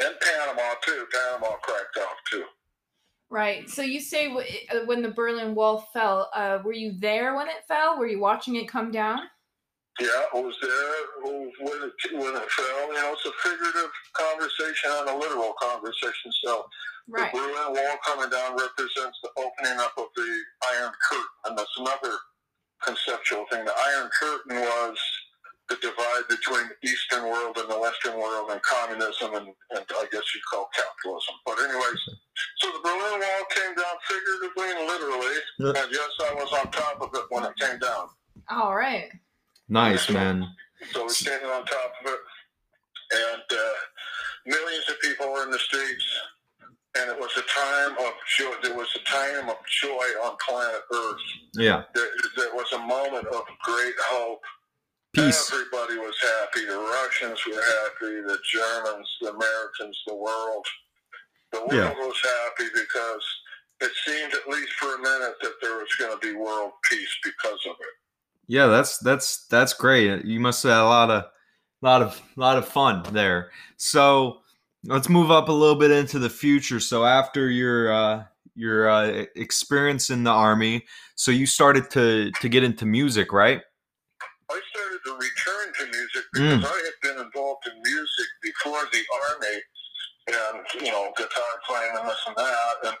and 0.00 0.14
Panama 0.20 0.74
too. 0.82 1.06
Panama 1.12 1.56
cracked 1.56 1.96
off 1.98 2.16
too. 2.30 2.44
Right. 3.30 3.68
So 3.68 3.82
you 3.82 4.00
say 4.00 4.28
w- 4.28 4.46
uh, 4.72 4.86
when 4.86 5.02
the 5.02 5.10
Berlin 5.10 5.54
Wall 5.54 5.80
fell, 5.92 6.30
uh, 6.34 6.60
were 6.64 6.72
you 6.72 6.92
there 6.98 7.34
when 7.36 7.48
it 7.48 7.64
fell? 7.68 7.98
Were 7.98 8.06
you 8.06 8.18
watching 8.20 8.56
it 8.56 8.68
come 8.68 8.90
down? 8.90 9.20
Yeah, 10.00 10.22
I 10.34 10.38
was 10.40 10.54
there 10.62 10.94
when 11.60 11.82
it, 11.90 11.94
when 12.14 12.34
it 12.36 12.50
fell. 12.50 12.86
You 12.88 12.94
know, 12.94 13.12
it's 13.14 13.26
a 13.26 13.32
figurative 13.42 13.90
conversation 14.14 14.90
and 14.94 15.08
a 15.10 15.16
literal 15.16 15.54
conversation. 15.60 16.30
So 16.44 16.66
Right. 17.10 17.32
the 17.32 17.38
Berlin 17.38 17.72
Wall 17.72 17.96
coming 18.04 18.28
down 18.30 18.54
represents 18.56 19.18
the 19.22 19.30
opening 19.38 19.78
up 19.80 19.94
of 19.96 20.06
the 20.14 20.42
Iron 20.74 20.92
Curtain, 21.08 21.26
and 21.46 21.58
that's 21.58 21.76
another 21.78 22.12
conceptual 22.84 23.46
thing. 23.50 23.64
The 23.64 23.72
Iron 23.74 24.10
Curtain 24.20 24.60
was 24.60 24.98
the 25.70 25.76
divide 25.76 26.28
between 26.28 26.68
the 26.68 26.88
Eastern 26.88 27.24
world 27.24 27.56
and 27.58 27.68
the 27.70 27.78
Western 27.78 28.18
world, 28.18 28.50
and 28.50 28.60
communism, 28.62 29.34
and, 29.34 29.48
and 29.48 29.84
I 29.90 30.06
guess 30.12 30.22
you'd 30.34 30.44
call 30.52 30.68
capitalism. 30.76 31.34
But 31.44 31.58
anyways, 31.60 32.00
so 32.58 32.72
the 32.72 32.80
Berlin 32.84 33.20
Wall 33.20 33.44
came 33.50 33.74
down 33.74 33.96
figuratively 34.08 34.70
and 34.76 34.86
literally, 34.86 35.36
Yeah. 35.58 35.82
and 35.82 35.92
yes, 35.92 36.10
I 36.30 36.34
was 36.34 36.52
on 36.52 36.70
top 36.70 37.00
of 37.00 37.10
it 37.14 37.24
when 37.30 37.44
it 37.44 37.56
came 37.58 37.78
down. 37.78 38.08
All 38.50 38.74
right. 38.76 39.10
Nice, 39.68 40.08
man. 40.10 40.46
So 40.92 41.02
we're 41.04 41.08
standing 41.10 41.50
on 41.50 41.64
top 41.66 41.92
of 42.04 42.12
it, 42.12 42.20
and 43.12 43.42
uh, 43.50 43.72
millions 44.46 44.84
of 44.88 45.00
people 45.00 45.30
were 45.32 45.42
in 45.44 45.50
the 45.50 45.58
streets, 45.58 46.04
and 46.98 47.10
it 47.10 47.18
was 47.18 47.30
a 47.36 47.42
time 47.42 47.92
of 48.06 48.12
joy. 48.38 48.54
There 48.62 48.76
was 48.76 48.88
a 48.96 49.04
time 49.10 49.48
of 49.48 49.56
joy 49.82 50.06
on 50.24 50.36
planet 50.46 50.80
Earth. 50.94 51.20
Yeah. 51.54 51.82
There, 51.94 52.08
there 52.36 52.54
was 52.54 52.72
a 52.72 52.78
moment 52.78 53.26
of 53.28 53.42
great 53.62 53.94
hope. 54.06 54.40
Peace. 55.14 55.50
Everybody 55.52 55.98
was 55.98 56.14
happy. 56.20 56.66
The 56.66 56.76
Russians 56.78 57.40
were 57.46 57.60
happy. 57.60 58.20
The 58.22 58.38
Germans, 58.52 59.08
the 59.20 59.28
Americans, 59.30 59.98
the 60.06 60.14
world. 60.14 60.66
The 61.52 61.60
world 61.60 61.72
Yeah. 61.72 61.92
was 61.94 62.16
happy 62.22 62.68
because 62.74 63.24
it 63.80 63.90
seemed, 64.06 64.34
at 64.34 64.48
least 64.48 64.72
for 64.74 64.94
a 64.94 64.98
minute, 64.98 65.34
that 65.42 65.54
there 65.62 65.76
was 65.78 65.88
going 65.98 66.12
to 66.12 66.18
be 66.26 66.34
world 66.36 66.72
peace 66.90 67.16
because 67.24 67.58
of 67.66 67.76
it. 67.80 67.94
Yeah, 68.48 68.66
that's 68.66 68.98
that's 68.98 69.46
that's 69.46 69.74
great. 69.74 70.24
You 70.24 70.40
must 70.40 70.62
have 70.62 70.72
had 70.72 70.80
a 70.80 70.84
lot 70.84 71.10
of 71.10 71.24
lot 71.82 72.02
of 72.02 72.20
lot 72.36 72.56
of 72.58 72.66
fun 72.66 73.02
there. 73.12 73.50
So 73.76 74.40
let's 74.84 75.08
move 75.08 75.30
up 75.30 75.48
a 75.48 75.52
little 75.52 75.76
bit 75.78 75.90
into 75.90 76.18
the 76.18 76.30
future. 76.30 76.80
So 76.80 77.04
after 77.04 77.50
your 77.50 77.92
uh, 77.92 78.24
your 78.54 78.88
uh, 78.88 79.24
experience 79.36 80.10
in 80.10 80.24
the 80.24 80.30
army, 80.30 80.84
so 81.14 81.30
you 81.30 81.46
started 81.46 81.90
to 81.90 82.30
to 82.40 82.48
get 82.48 82.64
into 82.64 82.86
music, 82.86 83.32
right? 83.32 83.60
I 84.50 84.60
started 84.74 84.98
to 85.04 85.12
return 85.12 85.74
to 85.78 85.84
music 85.84 86.24
Mm. 86.36 86.60
because 86.60 86.70
I 86.72 86.76
had 86.84 86.94
been 87.02 87.24
involved 87.26 87.66
in 87.66 87.80
music 87.82 88.28
before 88.42 88.80
the 88.92 89.02
army, 89.28 89.56
and 90.28 90.84
you 90.86 90.90
know, 90.92 91.12
guitar 91.16 91.52
playing 91.66 91.92
and 91.98 92.08
this 92.08 92.18
and 92.26 92.36
that, 92.36 92.74
and 92.84 92.96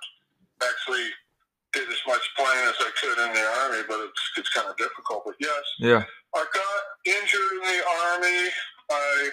actually 0.62 1.08
did 1.72 1.88
as 1.88 2.02
much 2.06 2.22
playing 2.36 2.64
as 2.68 2.76
I 2.80 2.90
could 3.00 3.18
in 3.28 3.32
the 3.34 3.46
army, 3.64 3.82
but 3.88 4.00
it's 4.08 4.22
it's 4.38 4.50
kind 4.50 4.68
of 4.68 4.76
difficult. 4.76 5.24
But 5.26 5.36
yes, 5.40 5.64
Yeah. 5.78 6.04
I 6.34 6.44
got 6.44 6.80
injured 7.06 7.52
in 7.52 7.64
the 7.64 7.80
army. 8.04 8.50
I 8.90 9.30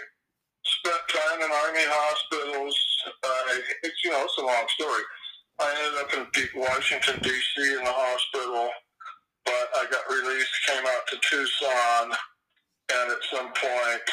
spent 0.65 1.01
time 1.09 1.41
in 1.41 1.51
army 1.51 1.85
hospitals. 1.87 2.75
I, 3.23 3.61
it's 3.83 4.03
you 4.03 4.11
know, 4.11 4.23
it's 4.23 4.37
a 4.37 4.41
long 4.45 4.65
story. 4.69 5.03
I 5.59 5.67
ended 5.85 6.01
up 6.01 6.13
in 6.13 6.61
Washington 6.61 7.19
D.C. 7.21 7.61
in 7.79 7.83
the 7.83 7.93
hospital, 7.93 8.69
but 9.45 9.69
I 9.77 9.85
got 9.89 10.03
released, 10.09 10.51
came 10.67 10.85
out 10.85 11.07
to 11.09 11.17
Tucson, 11.29 12.11
and 12.91 13.11
at 13.11 13.23
some 13.31 13.47
point, 13.53 14.07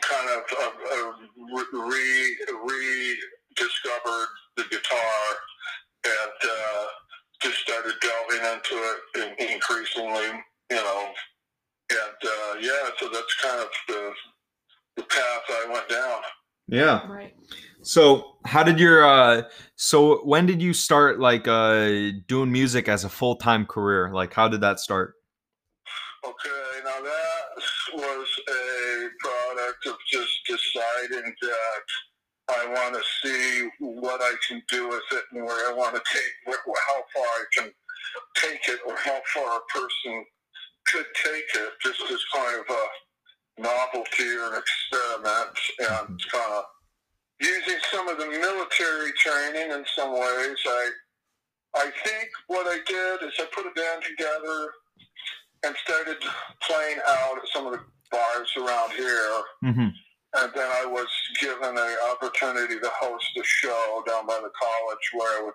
kind 0.00 0.28
of 0.30 0.42
uh, 0.58 0.72
uh, 0.96 1.12
re 1.88 2.38
rediscovered 2.64 4.28
the 4.56 4.64
guitar 4.70 5.24
and 6.04 6.38
uh, 6.44 6.86
just 7.44 7.58
started 7.58 7.92
delving 8.00 8.44
into 8.52 8.74
it 8.74 9.38
in- 9.40 9.54
increasingly, 9.54 10.40
you 10.70 10.76
know. 10.76 11.08
And 11.90 12.30
uh, 12.30 12.54
yeah, 12.60 12.88
so 12.98 13.08
that's 13.12 13.40
kind 13.42 13.60
of 13.60 13.68
the 13.86 14.12
the 14.96 15.02
path 15.02 15.42
I 15.50 15.66
went 15.70 15.88
down. 15.88 16.20
Yeah. 16.68 17.06
Right. 17.06 17.34
So 17.82 18.36
how 18.46 18.62
did 18.62 18.80
your 18.80 19.04
uh 19.04 19.42
so 19.76 20.24
when 20.24 20.46
did 20.46 20.62
you 20.62 20.72
start 20.72 21.20
like 21.20 21.46
uh 21.46 22.12
doing 22.26 22.50
music 22.50 22.88
as 22.88 23.04
a 23.04 23.08
full-time 23.08 23.66
career? 23.66 24.10
Like 24.12 24.32
how 24.32 24.48
did 24.48 24.62
that 24.62 24.80
start? 24.80 25.14
Okay, 26.24 26.80
now 26.84 27.02
that 27.02 27.62
was 27.94 28.28
a 28.48 29.08
product 29.20 29.86
of 29.86 29.96
just 30.10 30.32
deciding 30.48 31.34
that 31.42 31.84
I 32.48 32.66
want 32.68 32.94
to 32.94 33.02
see 33.22 33.68
what 33.78 34.20
I 34.20 34.34
can 34.46 34.62
do 34.68 34.88
with 34.88 35.02
it 35.12 35.24
and 35.32 35.44
where 35.44 35.70
I 35.70 35.74
want 35.74 35.94
to 35.94 36.02
take, 36.12 36.54
how 36.54 37.04
far 37.14 37.24
I 37.24 37.44
can 37.56 37.70
take 38.36 38.68
it, 38.68 38.80
or 38.86 38.96
how 38.96 39.20
far 39.32 39.58
a 39.58 39.78
person 39.78 40.24
could 40.88 41.06
take 41.24 41.44
it, 41.54 41.70
just 41.82 42.00
as 42.10 42.20
kind 42.34 42.60
of 42.60 42.76
a 42.76 43.62
novelty 43.62 44.36
or 44.36 44.54
an 44.54 44.62
experiment, 44.62 45.58
and 45.78 46.20
kind 46.30 46.52
of 46.52 46.64
using 47.40 47.78
some 47.92 48.08
of 48.08 48.18
the 48.18 48.26
military 48.26 49.12
training 49.12 49.70
in 49.70 49.84
some 49.96 50.12
ways. 50.12 50.58
I, 50.66 50.90
I 51.76 51.90
think 52.04 52.28
what 52.48 52.66
I 52.66 52.78
did 52.86 53.26
is 53.26 53.34
I 53.38 53.46
put 53.54 53.66
a 53.66 53.70
band 53.70 54.02
together 54.02 54.70
and 55.64 55.74
started 55.76 56.16
playing 56.62 56.98
out 57.08 57.38
at 57.38 57.48
some 57.52 57.66
of 57.66 57.72
the 57.72 57.80
bars 58.10 58.50
around 58.58 58.92
here. 58.92 59.42
Mm-hmm. 59.64 59.88
And 60.36 60.50
then 60.54 60.68
I 60.68 60.84
was 60.86 61.06
given 61.40 61.78
an 61.78 61.96
opportunity 62.10 62.78
to 62.80 62.90
host 63.00 63.26
a 63.38 63.44
show 63.44 64.02
down 64.06 64.26
by 64.26 64.34
the 64.42 64.50
college 64.50 65.06
where 65.12 65.40
I 65.40 65.44
would 65.44 65.54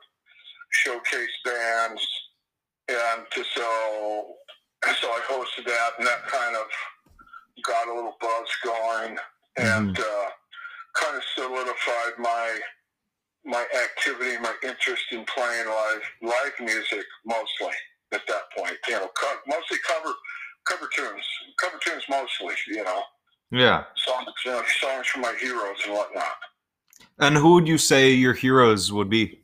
showcase 0.72 1.30
bands. 1.44 2.02
And 2.88 3.24
so, 3.34 4.36
so 5.00 5.08
I 5.08 5.20
hosted 5.30 5.66
that, 5.66 5.92
and 5.98 6.08
that 6.08 6.26
kind 6.28 6.56
of 6.56 6.64
got 7.64 7.88
a 7.88 7.94
little 7.94 8.16
buzz 8.22 8.48
going 8.64 9.18
and 9.58 10.00
uh, 10.00 10.26
kind 10.96 11.18
of 11.18 11.24
solidified 11.36 12.18
my 12.18 12.60
my 13.46 13.66
activity, 13.84 14.38
my 14.42 14.54
interest 14.64 15.04
in 15.12 15.26
playing 15.26 15.68
live 15.68 16.02
live 16.22 16.54
music 16.60 17.06
mostly 17.26 17.76
at 18.14 18.22
that 18.28 18.44
point. 18.58 18.76
You 18.88 18.96
know, 18.96 19.10
co- 19.16 19.40
mostly 19.48 19.78
cover 19.88 20.14
cover 20.68 20.90
tunes, 20.96 21.26
cover 21.60 21.78
tunes 21.84 22.04
mostly. 22.10 22.56
You 22.68 22.84
know, 22.84 23.02
Yeah. 23.52 23.84
songs 23.96 24.28
you 24.46 24.52
know, 24.52 24.64
songs 24.80 25.08
from 25.08 25.22
my 25.22 25.36
heroes 25.40 25.78
and 25.86 25.94
whatnot. 25.94 26.26
And 27.20 27.36
who 27.36 27.54
would 27.56 27.68
you 27.68 27.78
say 27.78 28.12
your 28.12 28.34
heroes 28.34 28.92
would 28.94 29.10
be? 29.10 29.40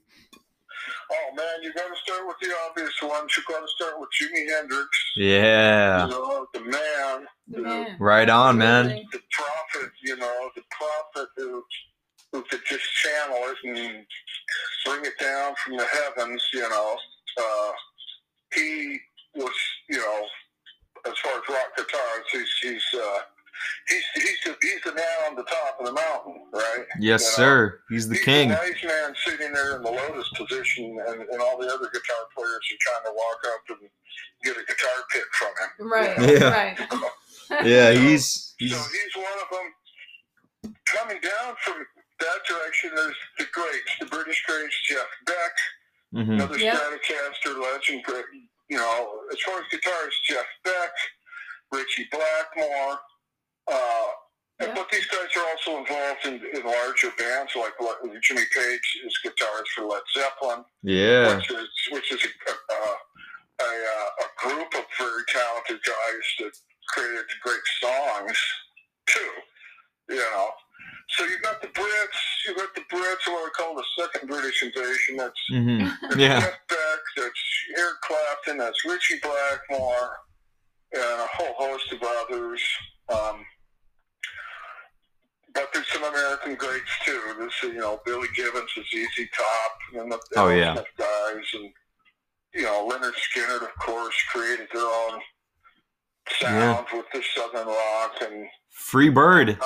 Oh 1.12 1.36
man, 1.36 1.62
you 1.62 1.74
got 1.74 1.88
to 1.88 1.96
start 2.04 2.26
with 2.28 2.38
the 2.42 2.54
obvious 2.70 2.94
ones. 3.02 3.32
You 3.38 3.44
got 3.48 3.62
to 3.62 3.68
start 3.68 4.00
with 4.00 4.10
Jimi 4.20 4.48
Hendrix. 4.50 4.90
Yeah. 5.18 6.06
You 6.06 6.12
know, 6.12 6.48
the 6.54 6.60
man, 6.62 7.26
The 7.48 7.62
man. 7.62 7.96
Right 8.00 8.30
on, 8.30 8.58
man. 8.58 8.88
the 8.88 9.20
prophet. 9.32 9.92
You 10.04 10.18
know, 10.18 10.50
the 10.56 10.64
prophet 10.72 11.30
who 11.38 11.64
who 12.32 12.44
could 12.50 12.62
just 12.68 12.84
channel 12.94 13.38
it 13.44 13.58
and 13.64 14.06
bring 14.86 15.06
it 15.06 15.14
down 15.20 15.54
from 15.64 15.78
the 15.78 15.86
heavens. 15.86 16.44
You 16.54 16.68
know, 16.70 16.98
uh, 17.40 17.72
he 18.54 19.00
was, 19.36 19.54
you 19.90 19.98
know, 19.98 20.26
as 21.08 21.14
far 21.20 21.34
as 21.34 21.50
rock 21.50 21.76
guitars, 21.78 22.26
he's 22.32 22.50
he's 22.62 23.00
uh, 23.00 23.20
he's 23.88 24.04
he's 24.16 24.40
the, 24.46 24.56
he's 24.62 24.82
the 24.84 24.94
man 24.94 25.18
on 25.30 25.36
the 25.36 25.44
top 25.44 25.78
of 25.80 25.86
the 25.86 25.94
mountain, 25.94 26.42
right? 26.54 26.86
Yes, 27.00 27.22
You 27.22 27.28
know, 27.44 27.48
sir. 27.48 27.80
He's 27.90 28.08
the 28.08 28.16
he's 28.16 28.24
king. 28.26 28.50
the 28.50 28.56
wise 28.56 28.84
man 28.84 29.14
sitting 29.26 29.54
there 29.54 29.76
in 29.78 29.84
the 29.84 29.92
lotus 29.92 30.30
position, 30.36 30.98
and, 31.08 31.22
and 31.22 31.42
all 31.42 31.58
the 31.60 31.68
other 31.68 31.90
guitar 31.94 32.24
players 32.36 32.50
are 32.72 32.82
trying 32.82 33.06
to 33.06 33.14
walk 33.16 33.40
up 33.54 33.80
and 33.80 33.90
get 34.44 34.56
a 34.58 34.66
guitar 34.66 34.98
pick 35.12 35.26
from 35.34 35.52
him. 35.60 35.92
Right. 35.92 36.40
Yeah. 36.40 36.50
Right. 36.50 36.80
Yeah, 37.64 37.92
he's 37.92 38.56
he's 38.58 38.72
So 38.76 38.78
he's 38.92 39.16
one 39.16 39.38
of 39.44 39.50
them. 39.52 40.74
Coming 40.86 41.22
down 41.22 41.54
from 41.64 41.86
that 42.20 42.40
direction, 42.50 42.90
there's 42.96 43.16
the 43.38 43.46
greats, 43.54 43.92
the 44.00 44.08
British 44.08 44.42
greats, 44.48 44.76
Jeff 44.90 45.06
Beck, 45.28 45.54
mhm. 46.14 46.34
another 46.34 46.58
Yep. 46.58 46.74
Stratocaster 46.76 47.62
legend. 47.62 48.04
great, 48.04 48.26
You 48.70 48.78
know, 48.78 49.20
as 49.32 49.40
far 49.42 49.60
as 49.60 49.66
guitarists, 49.72 50.24
Jeff 50.28 50.46
Beck, 50.64 50.90
Ritchie 51.72 52.08
Blackmore. 52.12 52.98
Uh, 53.68 54.06
Yeah. 54.62 54.72
But 54.74 54.88
these 54.90 55.06
guys 55.08 55.28
are 55.36 55.48
also 55.52 55.80
involved 55.80 56.26
in, 56.26 56.36
in 56.56 56.64
larger 56.66 57.12
bands, 57.20 57.52
like 57.58 57.74
Jimmy 58.24 58.46
Page 58.56 58.88
is 59.06 59.20
guitarist 59.26 59.68
for 59.76 59.84
Led 59.84 60.02
Zeppelin, 60.16 60.64
yeah. 60.82 61.36
which 61.36 61.52
is 61.52 61.68
which 61.92 62.10
is 62.14 62.24
a, 62.24 62.52
a, 62.74 63.66
a, 63.66 63.70
a 64.26 64.28
group 64.40 64.74
of 64.80 64.86
very 64.98 65.24
talented 65.28 65.80
guys 65.84 66.26
that 66.40 66.52
created 66.88 67.26
great 67.44 67.66
songs 67.84 68.38
too. 69.08 69.32
You 70.08 70.16
know, 70.24 70.48
so 71.10 71.26
you 71.26 71.38
got 71.42 71.62
the 71.62 71.68
Brits, 71.68 72.20
you 72.48 72.56
got 72.56 72.74
the 72.76 72.82
Brits, 72.90 73.28
what 73.28 73.44
I 73.44 73.50
call 73.58 73.76
the 73.76 73.84
second 74.00 74.30
British 74.30 74.64
invasion. 74.64 75.18
That's 75.18 75.42
hmm 75.50 75.80
that's 76.04 76.16
Yeah. 76.16 76.40
Jeff 76.40 76.60
Beck, 76.70 77.00
that's 77.18 77.44
Eric 77.78 78.00
Clapton, 78.08 78.58
that's 78.60 78.86
Ritchie 78.86 79.20
Blackmore, 79.22 80.16
and 80.94 81.04
a 81.22 81.28
whole 81.34 81.56
host 81.58 81.92
of 81.92 82.02
others. 82.04 82.62
Um, 83.10 83.46
but 85.56 85.70
there's 85.74 85.88
some 85.88 86.04
American 86.04 86.54
greats 86.56 86.92
too. 87.04 87.20
There's 87.40 87.54
you 87.64 87.80
know 87.80 88.00
Billy 88.06 88.28
Gibbons 88.36 88.70
is 88.78 88.86
ZZ 88.90 89.26
Top, 89.36 90.02
and 90.02 90.12
the 90.12 90.20
Oh, 90.38 90.50
yeah. 90.50 90.76
Guys, 90.98 91.46
and 91.56 91.72
you 92.54 92.64
know 92.64 92.88
Lynyrd 92.88 93.14
Skynyrd, 93.14 93.64
of 93.64 93.76
course, 93.80 94.16
created 94.32 94.68
their 94.72 94.84
own 94.84 95.20
sound 96.40 96.86
with 96.94 97.06
the 97.14 97.24
Southern 97.36 97.68
rock 97.68 98.12
and 98.22 98.46
Free 98.70 99.10
Bird. 99.10 99.58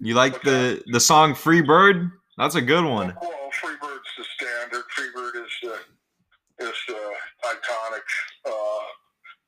You 0.00 0.14
like 0.14 0.40
the 0.42 0.82
the 0.86 1.00
song 1.00 1.34
Free 1.34 1.60
Bird? 1.60 2.10
That's 2.38 2.54
a 2.54 2.62
good 2.62 2.84
one. 2.84 3.14
Well, 3.20 3.50
Freebird's 3.62 4.08
the 4.16 4.24
standard. 4.34 4.84
Freebird 4.96 5.44
is 5.44 5.50
the 5.62 6.66
is 6.66 6.74
the 6.88 7.12
iconic, 7.44 8.06
uh, 8.46 8.84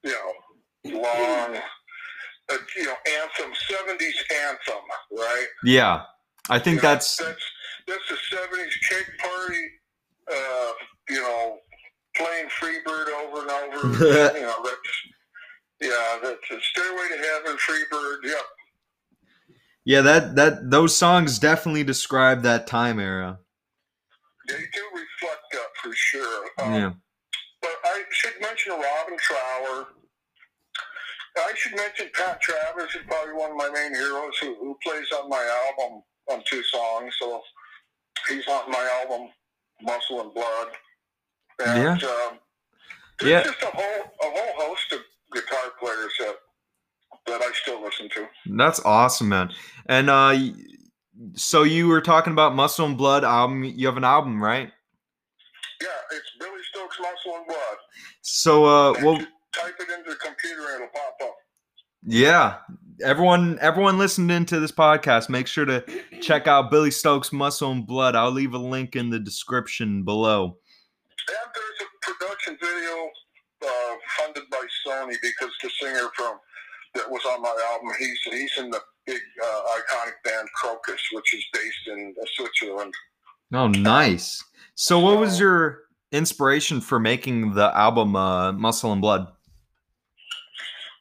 you 0.05 0.13
know, 0.93 1.01
long, 1.03 1.61
uh, 2.53 2.59
you 2.77 2.85
know, 2.85 2.95
anthem, 3.21 3.53
seventies 3.69 4.17
anthem, 4.49 4.83
right? 5.13 5.47
Yeah. 5.65 6.03
I 6.51 6.59
think 6.59 6.77
You 6.77 6.83
know, 6.83 6.89
that's 6.89 7.17
that's 7.17 7.45
that's 7.87 8.09
the 8.09 8.17
seventies 8.31 8.77
cake 8.89 9.11
party. 9.19 9.65
Uh, 10.31 10.73
you 11.09 11.21
know, 11.21 11.59
playing 12.17 12.47
Freebird 12.61 13.09
over 13.09 13.43
and 13.43 13.51
over. 13.51 14.05
you 14.39 14.43
know, 14.43 14.63
that's 14.65 15.13
yeah, 15.81 16.19
that's 16.23 16.51
a 16.51 16.61
Stairway 16.61 17.09
to 17.09 17.19
Heaven, 17.19 17.57
Freebird. 17.59 18.19
Yep. 18.25 18.45
yeah, 19.85 20.01
that 20.01 20.35
that 20.37 20.71
those 20.71 20.97
songs 20.97 21.39
definitely 21.39 21.85
describe 21.85 22.43
that 22.43 22.67
time 22.67 23.01
era. 23.01 23.39
They 24.49 24.55
do 24.55 24.83
reflect 24.93 25.43
that 25.53 25.69
for 25.83 25.93
sure. 25.95 26.47
Um, 26.61 26.75
Yeah. 26.75 26.93
But 27.61 27.77
I 27.85 28.03
should 28.11 28.41
mention 28.41 28.73
Robin 28.73 29.17
Trower. 29.19 29.87
I 31.37 31.53
should 31.57 31.75
mention 31.77 32.09
Pat 32.15 32.41
Travers 32.41 32.95
is 32.95 33.03
probably 33.09 33.35
one 33.35 33.51
of 33.53 33.57
my 33.57 33.71
main 33.71 33.95
heroes 33.95 34.37
who, 34.41 34.55
who 34.57 34.77
plays 34.83 35.07
on 35.21 35.29
my 35.29 35.43
album 35.69 36.03
on 36.31 36.43
two 36.47 36.63
songs. 36.63 37.15
So 37.19 37.41
he's 38.29 38.47
on 38.49 38.71
my 38.71 38.89
album, 39.03 39.29
Muscle 39.81 40.21
and 40.21 40.35
Blood. 40.35 40.69
And 41.65 42.05
um, 42.05 42.39
there's 43.21 43.31
Yeah. 43.31 43.43
just 43.45 43.63
a 43.63 43.67
whole 43.67 44.13
a 44.23 44.25
whole 44.31 44.69
host 44.69 44.93
of 44.93 45.01
guitar 45.33 45.73
players 45.81 46.13
that 46.21 46.37
that 47.27 47.41
I 47.43 47.53
still 47.53 47.83
listen 47.83 48.09
to. 48.11 48.27
That's 48.57 48.81
awesome, 48.85 49.29
man. 49.29 49.51
And 49.87 50.11
uh 50.11 50.37
so 51.35 51.63
you 51.63 51.87
were 51.89 52.01
talking 52.01 52.33
about 52.33 52.55
Muscle 52.55 52.87
and 52.87 52.97
Blood 52.99 53.23
album. 53.25 53.65
You 53.65 53.87
have 53.87 53.97
an 53.97 54.05
album, 54.05 54.43
right? 54.43 54.71
Yeah, 55.81 55.89
it's 56.11 56.31
Billy 56.41 56.61
Stokes 56.71 56.99
Muscle 57.01 57.37
and 57.39 57.47
Blood. 57.47 57.77
So 58.23 58.65
uh 58.65 58.93
well 59.03 59.25
type 59.53 59.75
it 59.81 59.89
into 59.97 60.11
the 60.11 60.17
computer 60.17 60.63
and 60.73 60.77
it'll 60.77 60.89
pop 60.89 61.17
up. 61.23 61.37
yeah. 62.05 62.57
Everyone 63.03 63.59
everyone 63.61 63.99
listening 63.99 64.45
to 64.47 64.61
this 64.61 64.71
podcast, 64.71 65.29
make 65.29 65.47
sure 65.47 65.65
to 65.65 65.85
check 66.21 66.47
out 66.47 66.71
Billy 66.71 66.91
Stokes 66.91 67.33
Muscle 67.33 67.73
and 67.73 67.87
Blood. 67.87 68.15
I'll 68.15 68.31
leave 68.31 68.55
a 68.55 68.59
link 68.59 68.95
in 68.95 69.11
the 69.11 69.19
description 69.19 70.05
below. 70.05 70.59
And 71.29 71.53
there's 71.55 71.81
a 71.81 72.13
production 72.13 72.59
video 72.61 73.09
uh, 73.65 73.95
funded 74.19 74.45
by 74.51 74.65
Sony 74.87 75.17
because 75.21 75.51
the 75.63 75.71
singer 75.81 76.09
from 76.15 76.39
that 76.95 77.11
was 77.11 77.23
on 77.29 77.43
my 77.43 77.55
album, 77.73 77.89
he's 77.99 78.21
he's 78.31 78.53
in 78.59 78.71
the 78.71 78.81
big 79.07 79.21
uh, 79.43 79.61
iconic 79.79 80.23
band 80.25 80.49
Krokus, 80.63 81.01
which 81.13 81.35
is 81.35 81.45
based 81.53 81.89
in 81.89 82.15
uh, 82.21 82.25
Switzerland. 82.37 82.95
Oh, 83.53 83.69
nice. 83.69 84.45
So 84.75 84.99
what 85.01 85.19
was 85.19 85.41
your 85.41 85.83
inspiration 86.13 86.81
for 86.81 87.01
making 87.01 87.55
the 87.55 87.77
album 87.77 88.15
uh, 88.15 88.53
Muscle 88.53 88.93
and 88.93 89.01
Blood? 89.01 89.27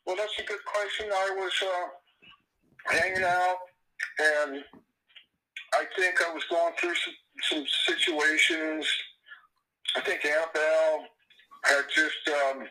Well, 0.06 0.16
that's 0.16 0.40
a 0.40 0.44
good 0.44 0.64
question. 0.66 1.08
I 1.14 1.36
was 1.38 1.54
uh, 1.62 2.96
hanging 2.98 3.24
out, 3.24 3.58
and 4.20 4.64
I 5.74 5.86
think 5.96 6.22
I 6.22 6.34
was 6.34 6.44
going 6.50 6.74
through 6.80 6.96
some, 6.96 7.14
some 7.44 7.66
situations. 7.86 8.88
I 9.96 10.02
think 10.02 10.26
Annabelle 10.26 11.06
had 11.66 11.84
just 11.94 12.16
um, 12.30 12.68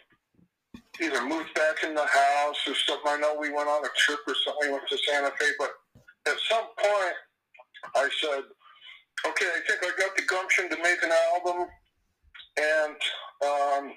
either 1.00 1.24
moved 1.24 1.54
back 1.54 1.84
in 1.84 1.94
the 1.94 2.06
house 2.06 2.58
or 2.66 2.74
something. 2.74 3.06
I 3.06 3.16
know 3.18 3.36
we 3.38 3.50
went 3.50 3.68
on 3.68 3.84
a 3.84 3.88
trip 3.96 4.20
or 4.26 4.34
something. 4.44 4.68
We 4.68 4.72
went 4.72 4.88
to 4.88 4.98
Santa 4.98 5.30
Fe, 5.38 5.46
but 5.58 5.70
at 6.26 6.36
some 6.48 6.64
point, 6.78 7.14
I 7.94 8.08
said, 8.20 8.42
"Okay, 9.26 9.46
I 9.46 9.60
think 9.68 9.80
I 9.84 10.00
got 10.00 10.16
the 10.16 10.22
gumption 10.22 10.68
to 10.68 10.76
make 10.82 11.02
an 11.04 11.12
album, 11.32 11.68
and 12.58 12.96
um, 13.46 13.92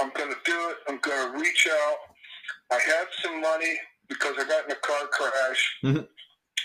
I'm 0.00 0.10
going 0.14 0.30
to 0.30 0.38
do 0.44 0.70
it. 0.70 0.76
I'm 0.88 0.98
going 1.00 1.32
to 1.32 1.38
reach 1.38 1.68
out." 1.70 2.15
I 2.72 2.74
had 2.80 3.06
some 3.22 3.40
money 3.40 3.74
because 4.08 4.34
I 4.38 4.44
got 4.44 4.64
in 4.66 4.72
a 4.72 4.76
car 4.76 5.06
crash, 5.08 5.78
Mhm. 5.84 6.08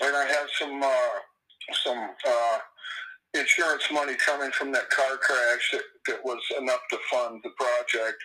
and 0.01 0.15
I 0.17 0.25
had 0.25 0.47
some 0.59 0.81
uh, 0.83 1.19
some 1.83 2.15
uh, 2.27 2.59
insurance 3.33 3.89
money 3.91 4.15
coming 4.15 4.51
from 4.51 4.71
that 4.73 4.89
car 4.89 5.17
crash 5.17 5.71
that, 5.71 5.83
that 6.07 6.25
was 6.25 6.41
enough 6.59 6.81
to 6.89 6.97
fund 7.09 7.41
the 7.43 7.51
project. 7.51 8.21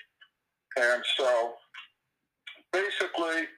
And 0.77 1.05
so, 1.17 1.55
basically, 2.73 3.49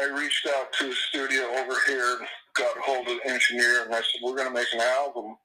I 0.00 0.04
reached 0.04 0.46
out 0.56 0.72
to 0.74 0.90
a 0.90 0.94
studio 0.94 1.42
over 1.56 1.74
here, 1.86 2.18
got 2.54 2.76
a 2.76 2.80
hold 2.80 3.08
of 3.08 3.18
the 3.22 3.30
engineer, 3.30 3.84
and 3.84 3.94
I 3.94 3.98
said, 4.00 4.20
"We're 4.22 4.36
going 4.36 4.48
to 4.48 4.54
make 4.54 4.72
an 4.72 4.80
album." 4.80 5.36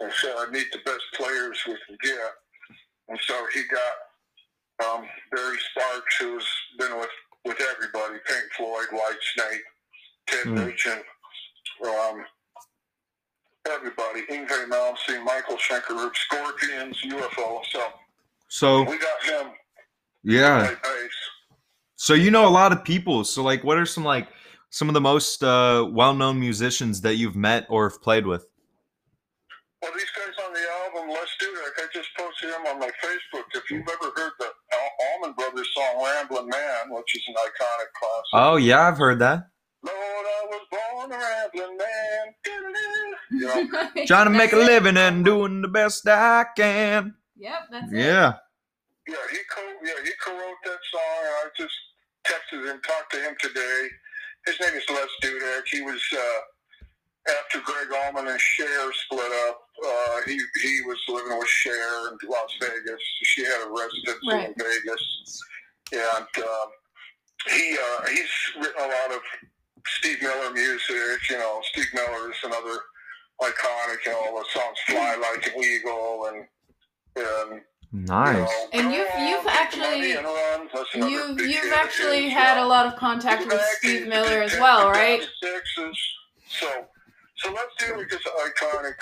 And 0.00 0.12
so 0.14 0.46
I 0.46 0.50
need 0.50 0.66
the 0.72 0.78
best 0.84 1.02
players 1.14 1.58
we 1.66 1.76
can 1.86 1.96
get. 2.02 2.32
And 3.08 3.18
so 3.22 3.46
he 3.52 3.62
got 3.64 3.94
um, 4.82 5.04
Barry 5.32 5.58
Sparks, 5.70 6.16
who's 6.18 6.48
been 6.78 6.98
with, 6.98 7.10
with 7.44 7.60
everybody, 7.60 8.18
Pink 8.26 8.44
Floyd, 8.56 8.86
White 8.90 9.18
Snake, 9.34 9.62
Ted 10.26 10.46
Mm. 10.46 10.54
Nugent, 10.54 11.02
um, 11.84 12.24
everybody, 13.68 14.22
Yngwie 14.30 14.68
Malmsteen, 14.68 15.24
Michael 15.24 15.56
Schenker, 15.56 16.10
Scorpions, 16.14 17.00
UFO. 17.02 17.60
So 17.70 17.80
So 18.48 18.82
we 18.82 18.98
got 18.98 19.22
him 19.24 19.52
yeah. 20.24 20.74
So 21.96 22.14
you 22.14 22.30
know 22.30 22.48
a 22.48 22.50
lot 22.50 22.72
of 22.72 22.82
people. 22.82 23.24
So 23.24 23.42
like, 23.42 23.62
what 23.62 23.76
are 23.76 23.86
some 23.86 24.04
like 24.04 24.28
some 24.70 24.88
of 24.88 24.94
the 24.94 25.00
most 25.00 25.44
uh, 25.44 25.86
well-known 25.92 26.40
musicians 26.40 27.00
that 27.02 27.16
you've 27.16 27.36
met 27.36 27.66
or 27.68 27.88
have 27.88 28.02
played 28.02 28.26
with? 28.26 28.46
Well, 29.82 29.92
these 29.92 30.10
guys 30.16 30.34
on 30.44 30.52
the 30.52 30.60
album, 30.84 31.10
Let's 31.10 31.30
Do 31.38 31.46
It, 31.46 31.72
I 31.76 31.86
just 31.92 32.08
posted 32.18 32.50
them 32.50 32.66
on 32.66 32.80
my 32.80 32.90
Facebook. 33.04 33.44
If 33.54 33.70
you've 33.70 33.86
ever 33.86 34.10
heard 34.16 34.32
song 35.92 36.04
Ramblin' 36.04 36.48
Man, 36.48 36.90
which 36.90 37.16
is 37.16 37.22
an 37.28 37.34
iconic 37.34 37.90
classic. 37.98 38.32
Oh 38.32 38.56
yeah, 38.56 38.88
I've 38.88 38.98
heard 38.98 39.18
that. 39.20 39.48
Lord, 39.82 39.96
I 39.96 40.46
was 40.46 40.60
born 40.70 41.12
a 41.12 41.18
rambling 41.18 41.78
man. 41.78 42.34
You 43.30 43.46
know, 43.46 44.04
Trying 44.06 44.26
to 44.26 44.30
make 44.30 44.52
a 44.52 44.56
living 44.56 44.96
and 44.96 45.24
doing 45.24 45.60
the 45.62 45.68
best 45.68 46.06
I 46.06 46.44
can. 46.56 47.14
Yep, 47.36 47.52
that's 47.70 47.92
it. 47.92 47.96
Yeah. 47.98 48.34
Yeah, 49.08 49.16
he 49.30 49.38
co 49.52 49.60
yeah 49.82 49.92
he 50.04 50.10
co-wrote 50.24 50.56
that 50.64 50.78
song. 50.92 51.00
I 51.02 51.48
just 51.58 51.74
texted 52.26 52.70
him, 52.70 52.80
talked 52.86 53.12
to 53.12 53.18
him 53.20 53.34
today. 53.40 53.88
His 54.46 54.60
name 54.60 54.74
is 54.74 54.84
Les 54.88 55.08
Dudek. 55.22 55.62
He 55.70 55.80
was 55.82 56.00
uh, 56.12 57.32
after 57.40 57.60
Gregg 57.60 57.88
Allman 58.04 58.28
and 58.30 58.40
Cher 58.40 58.92
split 59.06 59.32
up, 59.48 59.60
uh, 59.84 60.20
he 60.26 60.38
he 60.62 60.80
was 60.86 60.98
living 61.08 61.36
with 61.38 61.48
Cher 61.48 62.08
in 62.12 62.18
Las 62.30 62.50
Vegas. 62.60 63.00
She 63.24 63.44
had 63.44 63.66
a 63.66 63.70
residence 63.70 64.24
Right. 64.30 64.48
in 64.48 64.54
Vegas, 64.56 65.40
and 65.92 66.44
um, 66.44 66.68
he 67.48 67.76
uh, 67.80 68.06
he's 68.08 68.30
written 68.56 68.78
a 68.82 68.86
lot 68.86 69.12
of 69.16 69.20
Steve 69.86 70.22
Miller 70.22 70.50
music. 70.52 71.30
You 71.30 71.38
know, 71.38 71.60
Steve 71.72 71.86
Miller 71.94 72.30
is 72.30 72.36
another 72.44 72.78
iconic. 73.40 74.04
You 74.06 74.12
know, 74.12 74.18
all 74.26 74.38
the 74.38 74.44
songs 74.52 74.78
"Fly 74.86 75.16
Like 75.16 75.46
an 75.54 75.62
Eagle" 75.62 76.26
and 76.32 76.46
and 77.16 77.60
Nice. 77.92 78.34
you 78.36 78.42
know, 78.42 78.48
And 78.72 78.92
you've- 78.92 79.28
you've 79.28 79.46
actually- 79.46 79.80
money 79.82 80.12
and 80.12 80.26
run." 80.26 80.68
That's 80.74 80.94
another 80.94 81.10
You've 81.12 81.40
you've 81.42 81.72
actually 81.72 82.24
his, 82.24 82.32
had 82.32 82.56
yeah. 82.56 82.64
a 82.64 82.66
lot 82.66 82.86
of 82.86 82.96
contact 82.96 83.46
with 83.46 83.60
Steve 83.78 84.08
Miller 84.08 84.42
as 84.42 84.52
well, 84.58 84.90
right? 84.90 85.20
56s. 85.42 85.96
So, 86.48 86.86
so 87.36 87.52
let's 87.52 87.74
deal 87.78 87.96
with 87.96 88.10
this 88.10 88.20
iconic. 88.22 88.94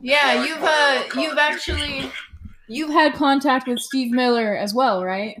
Yeah, 0.00 0.34
iconic 0.44 0.46
you've 0.48 0.62
uh 0.62 1.02
iconic 1.08 1.22
you've 1.22 1.38
actually 1.38 1.88
musician. 1.90 2.12
you've 2.68 2.90
had 2.90 3.14
contact 3.14 3.68
with 3.68 3.78
Steve 3.78 4.10
Miller 4.10 4.56
as 4.56 4.74
well, 4.74 5.04
right? 5.04 5.40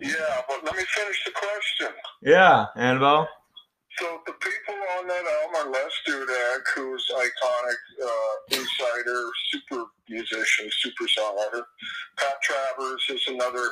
Yeah, 0.00 0.42
but 0.48 0.64
let 0.64 0.76
me 0.76 0.84
finish 0.84 1.24
the 1.24 1.32
question. 1.32 1.88
Yeah, 2.22 2.66
Annabelle. 2.76 3.28
So 3.98 4.20
the 4.26 4.32
people 4.32 4.74
on 4.98 5.08
that 5.08 5.24
album 5.24 5.56
are 5.56 5.70
Les 5.72 5.92
Dudek, 6.08 6.62
who's 6.74 7.10
iconic 7.16 8.04
uh, 8.04 8.58
insider, 8.58 9.22
super 9.50 9.84
musician, 10.08 10.70
super 10.70 11.04
songwriter. 11.04 11.62
Pat 12.16 12.36
Travers 12.42 13.02
is 13.10 13.22
another 13.28 13.70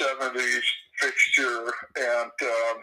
'70s 0.00 0.60
fixture 1.00 1.72
and 1.96 2.30
um, 2.42 2.78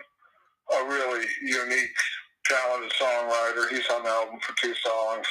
a 0.82 0.90
really 0.90 1.26
unique, 1.44 1.98
talented 2.46 2.92
songwriter. 3.00 3.70
He's 3.70 3.88
on 3.90 4.04
the 4.04 4.10
album 4.10 4.40
for 4.42 4.56
two 4.60 4.74
songs. 4.76 5.28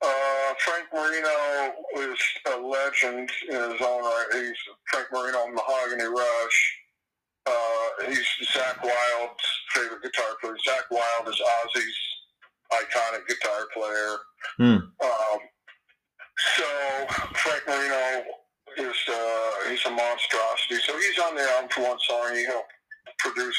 Uh, 0.00 0.54
Frank 0.58 0.86
Marino 0.94 1.72
is 1.96 2.18
a 2.54 2.56
legend 2.56 3.30
in 3.48 3.54
his 3.54 3.80
own 3.80 4.02
right. 4.02 4.26
He's 4.32 4.56
Frank 4.90 5.08
Marino 5.12 5.38
on 5.38 5.54
Mahogany 5.54 6.04
Rush. 6.04 6.78
Uh, 7.46 8.06
he's 8.08 8.26
Zakk 8.52 8.82
Wylde's 8.82 9.48
favorite 9.74 10.02
guitar 10.02 10.36
player. 10.40 10.56
Zakk 10.66 10.90
Wylde 10.90 11.28
is 11.28 11.40
Ozzy's 11.40 11.98
iconic 12.72 13.26
guitar 13.26 13.66
player. 13.74 14.16
Hmm. 14.56 14.76
Um, 15.02 15.40
so 16.56 16.64
Frank 17.34 17.62
Marino 17.66 18.22
is 18.76 18.96
uh, 19.08 19.70
he's 19.70 19.84
a 19.86 19.90
monstrosity. 19.90 20.76
So 20.86 20.96
he's 20.98 21.18
on 21.18 21.34
the 21.34 21.42
album 21.42 21.70
for 21.70 21.82
one 21.82 21.98
song. 22.08 22.34
He 22.34 22.44
helped 22.44 22.72
produce 23.18 23.58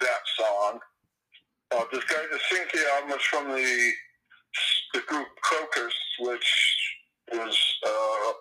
that 0.00 0.22
song. 0.38 0.78
Uh, 1.72 1.84
this 1.92 2.04
guy 2.04 2.22
that 2.30 2.40
sings 2.50 2.70
the 2.72 2.86
album 2.94 3.18
is 3.18 3.24
from 3.24 3.48
the 3.50 3.92
the 4.94 5.00
group 5.06 5.28
Krokus, 5.44 5.92
which 6.20 6.96
was 7.32 7.58
uh, 7.86 8.32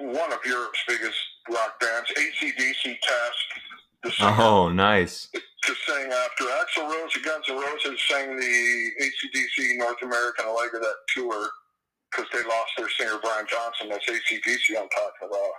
one 0.00 0.32
of 0.32 0.38
Europe's 0.44 0.80
biggest 0.86 1.16
rock 1.50 1.80
bands. 1.80 2.10
ACDC 2.16 2.82
tasked 3.00 4.20
Oh, 4.20 4.68
nice. 4.68 5.28
to 5.32 5.74
sing 5.86 6.12
after 6.12 6.44
Axl 6.44 6.84
Rose 6.90 7.16
of 7.16 7.24
Guns 7.24 7.46
N' 7.48 7.56
Roses 7.56 7.98
sang 8.10 8.36
the 8.36 8.90
ACDC 9.00 9.78
North 9.78 10.02
American 10.02 10.46
leg 10.48 10.74
of 10.74 10.82
that 10.82 10.96
tour 11.14 11.48
because 12.10 12.26
they 12.32 12.42
lost 12.46 12.70
their 12.76 12.88
singer 12.90 13.18
Brian 13.22 13.46
Johnson. 13.48 13.88
That's 13.88 14.04
ACDC 14.04 14.76
I'm 14.78 14.88
talking 14.90 15.28
about. 15.28 15.52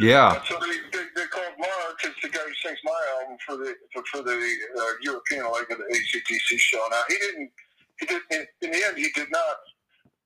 Yeah. 0.00 0.34
And 0.36 0.42
so 0.46 0.58
they, 0.60 0.78
they, 0.96 1.04
they 1.16 1.26
called 1.26 1.54
Mark, 1.58 1.98
is 2.04 2.14
the 2.22 2.28
guy 2.28 2.38
who 2.46 2.54
sings 2.64 2.78
my 2.84 3.00
album 3.20 3.36
for 3.44 3.56
the 3.56 3.74
for, 3.92 4.02
for 4.12 4.22
the 4.22 4.30
uh, 4.78 4.82
European 5.02 5.44
leg 5.50 5.66
of 5.72 5.78
the 5.78 5.84
ACDC 5.90 6.58
show. 6.58 6.84
Now 6.90 7.02
he 7.08 7.16
didn't. 7.16 7.50
He 7.98 8.06
did 8.06 8.22
in, 8.30 8.46
in 8.62 8.70
the 8.70 8.84
end. 8.86 8.96
He 8.96 9.08
did 9.16 9.28
not 9.32 9.56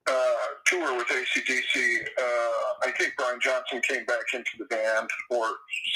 uh, 0.07 0.35
tour 0.65 0.97
with 0.97 1.07
ACDC. 1.07 2.01
Uh, 2.17 2.87
I 2.87 2.91
think 2.97 3.13
Brian 3.17 3.39
Johnson 3.41 3.81
came 3.87 4.05
back 4.05 4.25
into 4.33 4.51
the 4.59 4.65
band, 4.65 5.09
or 5.29 5.45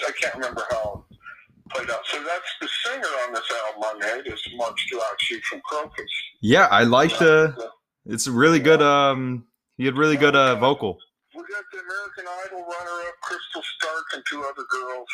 I 0.07 0.11
can't 0.21 0.35
remember 0.35 0.63
how 0.71 1.05
it 1.09 1.71
played 1.73 1.89
out. 1.89 1.99
So 2.05 2.23
that's 2.23 2.51
the 2.61 2.67
singer 2.85 3.13
on 3.27 3.33
this 3.33 3.43
album 3.65 3.83
I 3.85 4.15
made 4.15 4.31
is 4.31 4.41
Marc 4.55 4.77
Storace 4.79 5.41
from 5.49 5.61
Krokus. 5.69 6.05
Yeah, 6.41 6.67
I 6.71 6.83
like 6.83 7.17
the. 7.19 7.55
Uh, 7.57 7.69
It's 8.05 8.27
a 8.27 8.31
really 8.31 8.59
good. 8.59 8.81
Um, 8.81 9.45
he 9.77 9.85
had 9.85 9.97
really 9.97 10.17
good 10.17 10.35
uh 10.35 10.55
vocal. 10.55 10.97
We 11.35 11.41
got 11.43 11.63
the 11.71 11.79
American 11.79 12.25
Idol 12.45 12.61
runner-up, 12.65 13.13
Crystal 13.21 13.61
Stark, 13.77 14.05
and 14.15 14.23
two 14.27 14.41
other 14.41 14.63
girls 14.71 15.07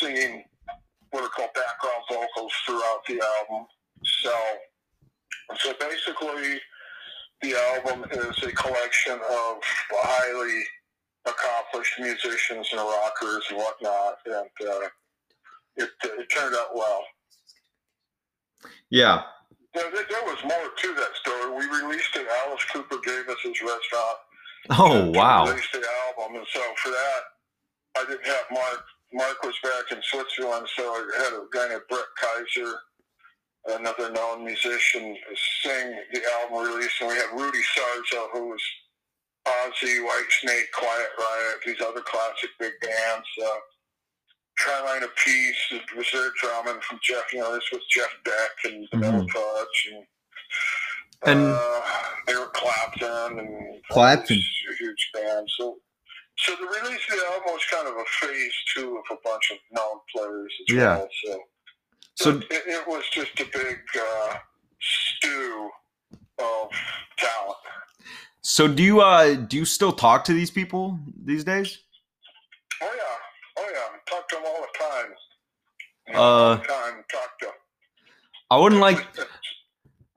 singing 0.00 0.44
what 1.10 1.22
are 1.22 1.28
called 1.28 1.50
background 1.54 2.02
vocals 2.10 2.52
throughout 2.66 3.00
the 3.06 3.20
album. 3.38 3.66
So, 4.04 4.32
so 5.58 5.72
basically, 5.78 6.60
the 7.42 7.54
album 7.74 8.04
is 8.10 8.42
a 8.42 8.52
collection 8.52 9.12
of 9.12 9.58
highly 9.90 10.64
accomplished 11.26 11.98
musicians 11.98 12.68
and 12.72 12.80
rockers 12.80 13.44
and 13.50 13.58
whatnot, 13.58 14.18
and 14.26 14.68
uh, 14.68 14.88
it, 15.76 15.90
it 16.04 16.26
turned 16.30 16.54
out 16.54 16.74
well. 16.74 17.04
Yeah. 18.90 19.22
There, 19.74 19.90
there 19.92 20.06
there 20.08 20.24
was 20.24 20.42
more 20.42 20.70
to 20.76 20.94
that 20.94 21.14
story. 21.20 21.50
We 21.56 21.82
released 21.82 22.16
it. 22.16 22.26
Alice 22.46 22.64
Cooper 22.72 22.98
gave 23.04 23.28
us 23.28 23.36
his 23.42 23.60
restaurant. 23.60 24.18
Oh 24.70 25.04
to 25.04 25.18
wow. 25.18 25.46
Release 25.46 25.70
the 25.72 25.84
album, 26.06 26.36
and 26.36 26.46
so 26.52 26.60
for 26.82 26.90
that, 26.90 27.20
I 27.98 28.04
didn't 28.08 28.26
have 28.26 28.44
Mark. 28.50 28.84
Mark 29.12 29.42
was 29.42 29.54
back 29.62 29.96
in 29.96 30.02
Switzerland, 30.02 30.66
so 30.76 30.82
I 30.82 31.22
had 31.24 31.32
a 31.32 31.46
guy 31.52 31.68
named 31.68 31.82
Brett 31.88 32.04
Kaiser, 32.20 32.74
another 33.68 34.10
known 34.10 34.44
musician, 34.44 35.16
sing 35.62 35.98
the 36.12 36.22
album 36.42 36.72
release, 36.74 36.92
and 37.00 37.08
we 37.10 37.16
had 37.16 37.30
Rudy 37.32 37.60
Sarzo, 37.76 38.28
who 38.32 38.48
was 38.48 38.62
Ozzy, 39.46 39.98
Whitesnake, 40.04 40.70
Quiet 40.74 41.08
Riot, 41.18 41.56
these 41.66 41.80
other 41.80 42.00
classic 42.02 42.50
big 42.58 42.72
bands. 42.82 43.26
Uh, 43.42 43.58
of 45.04 45.14
Peace 45.16 45.56
their 46.12 46.30
drumming 46.40 46.80
from 46.82 46.98
Jeff. 47.02 47.32
You 47.32 47.40
know, 47.40 47.54
this 47.54 47.64
was 47.72 47.82
Jeff 47.90 48.10
Beck 48.24 48.50
and 48.72 48.88
Vanilla 48.92 49.24
Mhm. 49.24 49.30
Fudge 49.30 49.88
and. 49.92 50.06
And- 51.24 51.52
uh, 51.54 51.82
Eric 52.28 52.52
Clapton 52.52 53.38
and 53.38 53.84
Clapton. 53.90 54.36
a 54.36 54.74
huge 54.76 55.10
band. 55.14 55.48
So, 55.58 55.80
so 56.38 56.54
the 56.56 56.66
release 56.66 57.00
of 57.10 57.18
the 57.18 57.26
album 57.26 57.52
was 57.54 57.64
kind 57.70 57.88
of 57.88 57.94
a 57.96 58.04
phase 58.20 58.52
two 58.74 58.96
of 58.98 59.04
a 59.10 59.20
bunch 59.24 59.50
of 59.50 59.58
known 59.72 59.98
players 60.14 60.52
as 60.68 60.74
Yeah. 60.76 60.98
well. 60.98 61.08
So, 61.24 61.44
So 62.18 62.30
it, 62.38 62.46
it 62.50 62.88
was 62.88 63.04
just 63.12 63.38
a 63.38 63.44
big 63.52 63.78
uh, 63.96 64.34
stew 64.80 65.70
of 66.40 66.70
talent. 67.16 67.56
so 68.42 68.66
do 68.66 68.82
you 68.82 69.00
uh 69.00 69.34
do 69.34 69.56
you 69.56 69.64
still 69.64 69.92
talk 69.92 70.24
to 70.24 70.32
these 70.32 70.50
people 70.50 70.98
these 71.24 71.44
days? 71.44 71.78
Oh 72.82 72.90
yeah, 72.92 73.62
oh 73.62 73.68
yeah. 73.72 73.98
Talk 74.10 74.28
to 74.30 74.34
them 74.36 74.44
all 74.46 74.60
the 74.60 74.78
time. 74.78 75.14
Uh, 76.14 76.18
all 76.20 76.56
the 76.56 76.62
time. 76.64 77.04
Talk 77.10 77.38
to. 77.40 77.46
I 78.50 78.58
wouldn't 78.58 78.80
like. 78.80 79.06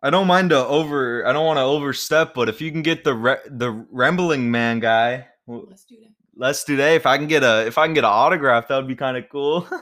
I 0.01 0.09
don't 0.09 0.25
mind 0.25 0.49
to 0.49 0.65
over. 0.65 1.27
I 1.27 1.33
don't 1.33 1.45
want 1.45 1.57
to 1.57 1.63
overstep, 1.63 2.33
but 2.33 2.49
if 2.49 2.61
you 2.61 2.71
can 2.71 2.81
get 2.81 3.03
the 3.03 3.13
re- 3.13 3.45
the 3.47 3.85
rambling 3.91 4.49
man 4.49 4.79
guy, 4.79 5.27
Let's 5.45 5.85
do 5.85 5.97
that. 5.97 6.09
let's 6.35 6.63
do 6.63 6.77
that. 6.77 6.93
If 6.93 7.05
I 7.05 7.17
can 7.17 7.27
get 7.27 7.43
a 7.43 7.67
if 7.67 7.77
I 7.77 7.85
can 7.85 7.93
get 7.93 8.05
an 8.05 8.09
autograph, 8.09 8.67
that 8.69 8.77
would 8.77 8.87
be 8.87 8.95
kind 8.95 9.17
of 9.17 9.29
cool. 9.29 9.67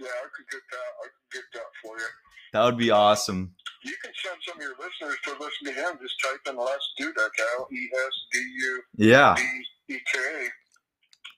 Yeah, 0.00 0.06
I 0.06 0.28
could 0.34 0.46
get 0.50 0.62
that. 0.70 0.90
I 1.02 1.06
could 1.12 1.32
get 1.34 1.42
that 1.52 1.68
for 1.82 1.98
you. 1.98 2.06
That 2.52 2.64
would 2.64 2.76
be 2.78 2.90
awesome. 2.90 3.54
You 3.82 3.94
can 4.02 4.12
send 4.22 4.36
some 4.46 4.56
of 4.58 4.62
your 4.62 4.74
listeners 4.78 5.16
to 5.24 5.30
listen 5.32 5.64
to 5.66 5.72
him. 5.72 5.98
Just 6.02 6.14
type 6.22 6.40
in 6.52 6.56
Les 6.56 6.78
Dudek, 7.00 7.30
L 7.58 7.68
E 7.72 7.88
S 7.94 8.12
D 8.32 8.38
U 8.38 8.82
Yeah, 8.96 9.34
D 9.36 9.94
E 9.94 9.98
K. 10.12 10.46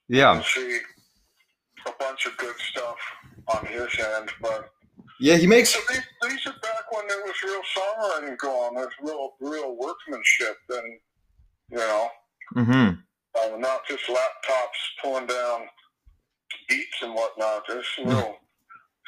yeah, 0.09 0.43
see 0.43 0.79
a 1.87 1.91
bunch 1.99 2.27
of 2.27 2.37
good 2.37 2.57
stuff 2.59 2.97
on 3.49 3.65
his 3.67 3.89
end. 4.19 4.31
But 4.41 4.71
yeah. 5.21 5.37
He 5.37 5.47
makes 5.47 5.71
so 5.71 5.79
these, 5.89 6.03
these 6.29 6.47
are 6.47 6.55
back 6.63 6.91
when 6.91 7.07
there 7.07 7.23
was 7.25 7.35
real 7.45 7.61
songwriting 7.77 8.37
going. 8.39 8.75
There's 8.75 8.95
real 9.03 9.35
real 9.41 9.77
workmanship, 9.77 10.57
and 10.71 10.99
you 11.71 11.79
know, 11.79 12.09
hmm 12.55 12.89
uh, 13.41 13.57
not 13.57 13.81
just 13.89 14.05
laptops 14.09 14.81
pulling 15.03 15.27
down 15.27 15.63
beats 16.69 17.03
and 17.03 17.15
whatnot. 17.15 17.63
There's 17.69 17.87
some 17.97 18.09
real 18.09 18.37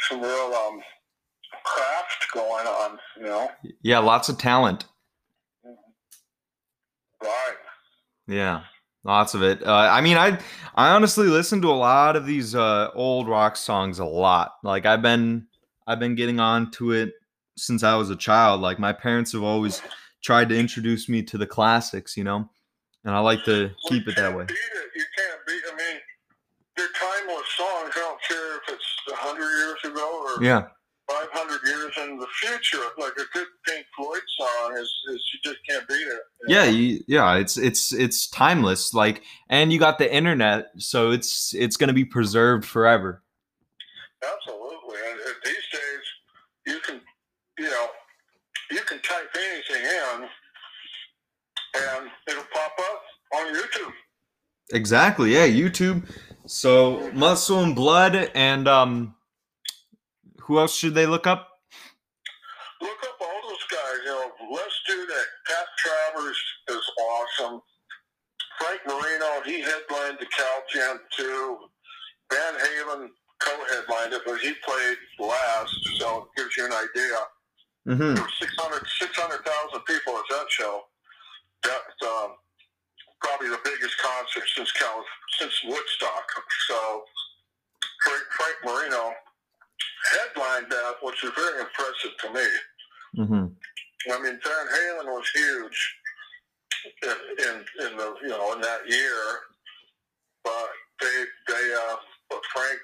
some 0.09 0.21
real 0.23 0.55
um, 0.67 0.81
craft 1.64 2.27
going 2.33 2.66
on. 2.66 2.98
You 3.16 3.24
know, 3.24 3.50
Yeah, 3.83 3.98
lots 3.98 4.29
of 4.29 4.38
talent. 4.38 4.85
right? 7.22 7.55
Yeah, 8.27 8.62
lots 9.05 9.35
of 9.35 9.42
it. 9.42 9.62
Uh, 9.66 9.72
I 9.74 10.00
mean, 10.00 10.16
I 10.16 10.38
I 10.74 10.90
honestly 10.90 11.27
listen 11.29 11.61
to 11.62 11.68
a 11.68 11.72
lot 11.72 12.16
of 12.16 12.27
these 12.27 12.55
uh, 12.55 12.90
old 12.94 13.29
rock 13.29 13.57
songs 13.57 13.98
a 13.98 14.05
lot. 14.05 14.53
Like 14.62 14.87
I've 14.87 15.03
been 15.03 15.46
I've 15.87 16.00
been 16.00 16.14
getting 16.14 16.40
on 16.40 16.70
to 16.72 16.92
it 16.92 17.12
since 17.57 17.83
I 17.83 17.94
was 17.96 18.11
a 18.11 18.16
child. 18.16 18.61
Like 18.61 18.79
my 18.79 18.92
parents 18.92 19.33
have 19.33 19.42
always 19.42 19.83
tried 20.22 20.48
to 20.48 20.59
introduce 20.59 21.09
me 21.09 21.22
to 21.22 21.38
the 21.38 21.46
classics, 21.46 22.16
you 22.16 22.24
know, 22.24 22.48
and 23.05 23.14
I 23.14 23.18
like 23.20 23.44
to 23.44 23.70
keep 23.88 24.07
you 24.07 24.12
it 24.12 24.16
that 24.16 24.35
way. 24.35 24.44
Beat 24.46 24.55
it. 24.55 24.90
You 24.96 25.05
can't 25.18 25.40
beat. 25.46 25.62
I 25.70 25.77
mean, 25.77 26.00
they're 26.77 26.87
timeless 26.98 27.46
songs. 27.57 27.92
I 27.94 27.98
don't 28.00 28.22
care 28.22 28.57
if 28.57 28.62
it's 28.68 28.85
hundred 29.12 29.50
years 29.59 29.79
ago 29.92 30.24
or 30.38 30.42
Yeah, 30.42 30.68
500 31.09 31.61
years 31.67 31.93
in 32.03 32.19
the 32.19 32.27
future. 32.40 32.79
Like 32.99 33.12
a 33.12 33.25
good 33.33 33.47
Pink 33.67 33.87
Floyd 33.97 34.23
song 34.38 34.77
is, 34.79 34.93
is 35.11 35.31
you 35.33 35.53
just 35.53 35.59
can't 35.69 35.87
beat 35.88 35.95
it. 35.95 36.21
you 36.49 36.57
Yeah, 36.57 36.64
you, 36.64 37.05
yeah, 37.07 37.37
it's 37.37 37.57
it's 37.57 37.93
it's 37.93 38.29
timeless. 38.29 38.95
Like, 38.95 39.23
and 39.49 39.73
you 39.73 39.79
got 39.79 39.99
the 39.99 40.12
internet, 40.12 40.71
so 40.79 41.11
it's 41.11 41.55
it's 41.55 41.77
gonna 41.77 41.93
be 41.93 42.05
preserved 42.05 42.64
forever. 42.64 43.23
Absolutely. 44.23 44.97
And 45.11 45.21
these 45.45 45.55
days, 45.73 46.05
you 46.67 46.81
can, 46.81 47.01
you 47.59 47.71
know, 47.71 47.87
you 48.71 48.81
can 48.81 48.99
type 49.01 49.29
anything 49.37 49.85
in, 49.85 50.29
and 51.77 52.11
it'll 52.29 52.45
pop 52.53 52.73
up 52.79 53.03
on 53.37 53.55
YouTube. 53.55 53.93
Exactly. 54.73 55.35
Yeah, 55.35 55.47
YouTube. 55.47 56.09
So 56.47 57.11
muscle 57.12 57.62
and 57.62 57.75
blood, 57.75 58.31
and 58.35 58.67
um, 58.69 59.14
who 60.44 60.59
else 60.59 60.74
should 60.74 60.94
they 60.94 61.07
look 61.07 61.26
up? 61.26 61.48
Look 62.80 63.02
up 63.02 63.16
all 63.20 63.48
those 63.48 63.64
guys. 63.70 63.98
You 64.04 64.11
know, 64.11 64.30
let's 64.52 64.80
do 64.87 65.07
that. 65.07 65.24
Pat 65.46 65.66
Travers 65.78 66.37
is 66.68 66.90
awesome. 67.00 67.62
Frank 68.61 68.80
Marino, 68.87 69.42
he 69.44 69.61
headlined 69.61 70.18
the 70.20 70.26
Cal 70.26 70.62
Jam 70.72 71.00
too. 71.16 71.59
Van 72.30 72.54
Halen 72.54 73.09
co-headlined 73.40 74.12
it, 74.12 74.22
but 74.26 74.38
he 74.40 74.52
played 74.64 74.96
last, 75.18 75.74
so 75.98 76.28
it 76.37 76.40
gives 76.40 76.57
you 76.57 76.66
an 76.66 76.72
idea. 76.72 77.18
Mm-hmm. 77.88 78.14
There 78.14 78.22
were 78.22 78.38
600 78.40 78.87
600,000 79.00 79.80
people 79.87 80.16
at 80.16 80.24
that 80.30 80.46
show. 80.48 80.83
That's 81.62 82.00
um, 82.02 82.37
probably 83.20 83.48
the 83.48 83.61
biggest 83.64 83.96
concert 83.98 84.44
since 84.54 84.72
Cal, 84.72 85.04
since 85.38 85.52
Woodstock. 85.64 86.24
So 86.68 87.04
Frank, 88.04 88.24
Frank 88.37 88.57
Marino 88.64 89.12
headlined 90.13 90.71
that, 90.71 90.95
which 91.03 91.23
is 91.25 91.31
very 91.37 91.61
impressive 91.61 92.13
to 92.21 92.33
me. 92.33 92.49
Mm-hmm. 93.19 94.13
I 94.13 94.23
mean, 94.23 94.39
Van 94.45 94.67
Halen 94.75 95.07
was 95.07 95.29
huge 95.35 95.97
in, 97.03 97.47
in, 97.47 97.87
in 97.87 97.97
the 97.97 98.15
you 98.23 98.29
know 98.29 98.53
in 98.53 98.61
that 98.61 98.89
year, 98.89 99.23
but 100.43 100.69
they 101.01 101.25
they 101.49 101.75
uh, 101.75 101.97
put 102.31 102.45
Frank 102.53 102.81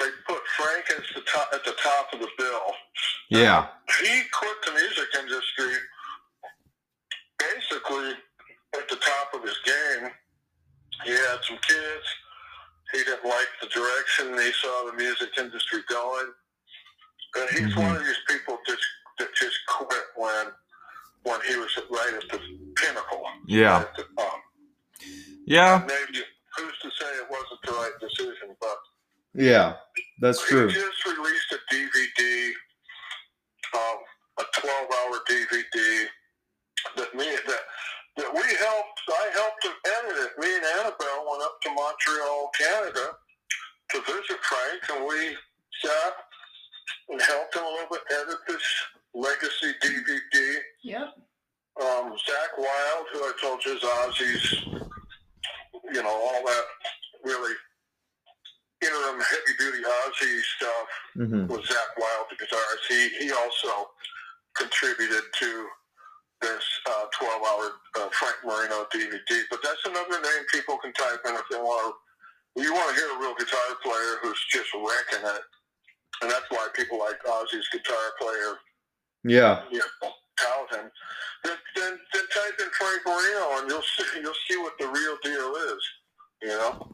they 0.00 0.06
put 0.26 0.42
Frank 0.56 0.84
as 0.90 1.14
the 1.14 1.20
top 1.22 1.50
at 1.52 1.64
the 1.64 1.74
top 1.82 2.12
of 2.12 2.20
the 2.20 2.28
bill. 2.36 2.72
Yeah. 3.30 3.66
He 4.00 4.22
quit 4.32 4.56
the 4.66 4.72
music 4.72 5.08
industry 5.18 5.74
basically 7.38 8.12
at 8.74 8.88
the 8.88 8.96
top 8.96 9.34
of 9.34 9.42
his 9.42 9.58
game. 9.64 10.10
He 11.04 11.10
had 11.10 11.38
some 11.42 11.58
kids. 11.58 12.06
He 12.94 13.02
didn't 13.04 13.24
like 13.24 13.48
the 13.60 13.68
direction 13.68 14.38
he 14.38 14.52
saw 14.52 14.86
the 14.86 14.92
music 14.96 15.30
industry 15.36 15.80
going. 15.88 16.32
And 17.36 17.50
he's 17.50 17.74
Mhm. 17.74 17.82
one 17.82 17.96
of 17.96 18.04
these 18.06 18.20
people 18.28 18.58
just 18.66 18.82
that 19.18 19.34
just 19.34 19.56
quit 19.66 20.04
when 20.16 20.52
when 21.24 21.40
he 21.42 21.56
was 21.56 21.74
right 21.90 22.14
at 22.14 22.28
the 22.28 22.38
pinnacle. 22.76 23.24
Yeah. 23.46 23.80
At 23.80 23.96
the 23.96 24.04
top. 24.16 24.40
Yeah. 25.46 25.82
Maybe 25.86 26.22
who's 26.56 26.78
to 26.82 26.90
say 27.00 27.06
it 27.16 27.28
wasn't 27.30 27.62
the 27.64 27.72
right 27.72 27.98
decision, 28.00 28.56
but 28.60 28.78
Yeah. 29.34 29.76
That's 30.20 30.40
he 30.44 30.50
true. 30.50 30.70
just 30.70 31.04
released 31.06 31.52
a 31.52 31.58
DVD, 31.74 32.54
um, 33.72 33.98
a 34.38 34.44
12-hour 34.60 35.20
DVD 35.26 36.10
that 36.96 37.14
me 37.14 37.34
that 37.36 37.63
we 38.34 38.42
helped. 38.58 39.00
I 39.08 39.30
helped 39.34 39.64
him 39.64 39.72
edit 39.86 40.16
it. 40.26 40.32
Me 40.38 40.48
and 40.56 40.64
Annabelle 40.80 41.22
went 41.30 41.42
up 41.42 41.56
to 41.62 41.70
Montreal, 41.70 42.50
Canada, 42.58 43.06
to 43.90 44.00
visit 44.00 44.38
Frank, 44.42 44.82
and 44.96 45.06
we 45.06 45.36
sat 45.82 46.12
and 47.10 47.20
helped 47.22 47.54
him 47.54 47.62
a 47.64 47.68
little 47.68 47.88
bit 47.90 48.00
edit 48.10 48.38
this 48.48 48.62
legacy 49.14 49.72
DVD. 49.82 50.56
Yep. 50.82 51.08
Um, 51.80 52.12
Zakk 52.14 52.52
Wylde, 52.58 53.06
who 53.12 53.18
I 53.20 53.32
told 53.40 53.64
you 53.64 53.74
is 53.76 53.82
Ozzy's, 53.82 54.64
you 55.92 56.02
know, 56.02 56.08
all 56.08 56.42
that 56.46 56.64
really 57.24 57.54
interim 58.82 59.20
heavy 59.20 59.54
duty 59.58 59.82
Ozzy 59.82 60.40
stuff 60.56 60.88
Mm-hmm. 61.16 61.46
was 61.46 61.60
Zakk 61.60 61.92
Wylde, 61.98 62.26
the 62.30 62.36
guitarist. 62.44 62.84
He 62.88 63.08
he 63.26 63.30
also 63.32 63.88
contributed 64.56 65.22
to 65.38 65.66
this 66.44 66.64
uh, 66.86 67.06
12-hour 67.16 67.64
uh, 68.04 68.08
Frank 68.12 68.36
Marino 68.44 68.84
DVD. 68.92 69.40
But 69.50 69.60
that's 69.64 69.80
another 69.86 70.20
name 70.20 70.44
people 70.52 70.76
can 70.78 70.92
type 70.92 71.20
in 71.26 71.34
if 71.34 71.48
they 71.50 71.56
want 71.56 71.96
to. 71.96 72.62
You 72.62 72.72
want 72.72 72.88
to 72.90 72.94
hear 73.00 73.08
a 73.16 73.18
real 73.18 73.34
guitar 73.34 73.68
player 73.82 74.12
who's 74.22 74.38
just 74.52 74.68
wrecking 74.74 75.24
it, 75.26 75.42
and 76.22 76.30
that's 76.30 76.46
why 76.50 76.68
people 76.76 76.98
like 77.00 77.16
Ozzy's 77.24 77.66
guitar 77.72 78.04
player, 78.20 78.52
Yeah. 79.24 79.62
you 79.72 79.78
know. 79.78 80.10
Then, 81.44 81.56
then, 81.76 81.98
then 82.12 82.22
type 82.34 82.54
in 82.60 82.66
Frank 82.72 83.00
Marino, 83.06 83.60
and 83.60 83.70
you'll 83.70 83.82
see 83.82 84.20
you'll 84.20 84.32
see 84.48 84.56
what 84.58 84.72
the 84.78 84.86
real 84.86 85.16
deal 85.22 85.54
is. 85.56 85.82
You 86.42 86.48
know, 86.48 86.92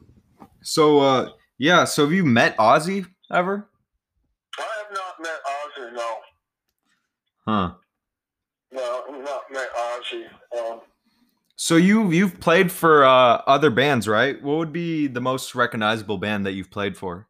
So 0.61 0.99
uh, 0.99 1.29
yeah. 1.57 1.83
So 1.85 2.03
have 2.05 2.13
you 2.13 2.23
met 2.25 2.55
Ozzy 2.57 3.05
ever? 3.31 3.67
I 4.59 4.61
have 4.61 4.93
not 4.93 5.21
met 5.21 5.39
Ozzy. 5.45 5.93
No, 5.93 6.15
Huh. 7.47 7.71
No, 8.71 9.03
not 9.09 9.43
Ozzy. 9.51 10.25
Um, 10.57 10.81
So 11.55 11.75
you 11.75 12.09
you've 12.11 12.39
played 12.39 12.71
for 12.71 13.03
uh, 13.05 13.41
other 13.45 13.69
bands, 13.69 14.07
right? 14.07 14.41
What 14.41 14.57
would 14.57 14.73
be 14.73 15.07
the 15.07 15.21
most 15.21 15.53
recognizable 15.55 16.17
band 16.17 16.45
that 16.45 16.53
you've 16.53 16.71
played 16.71 16.97
for? 16.97 17.27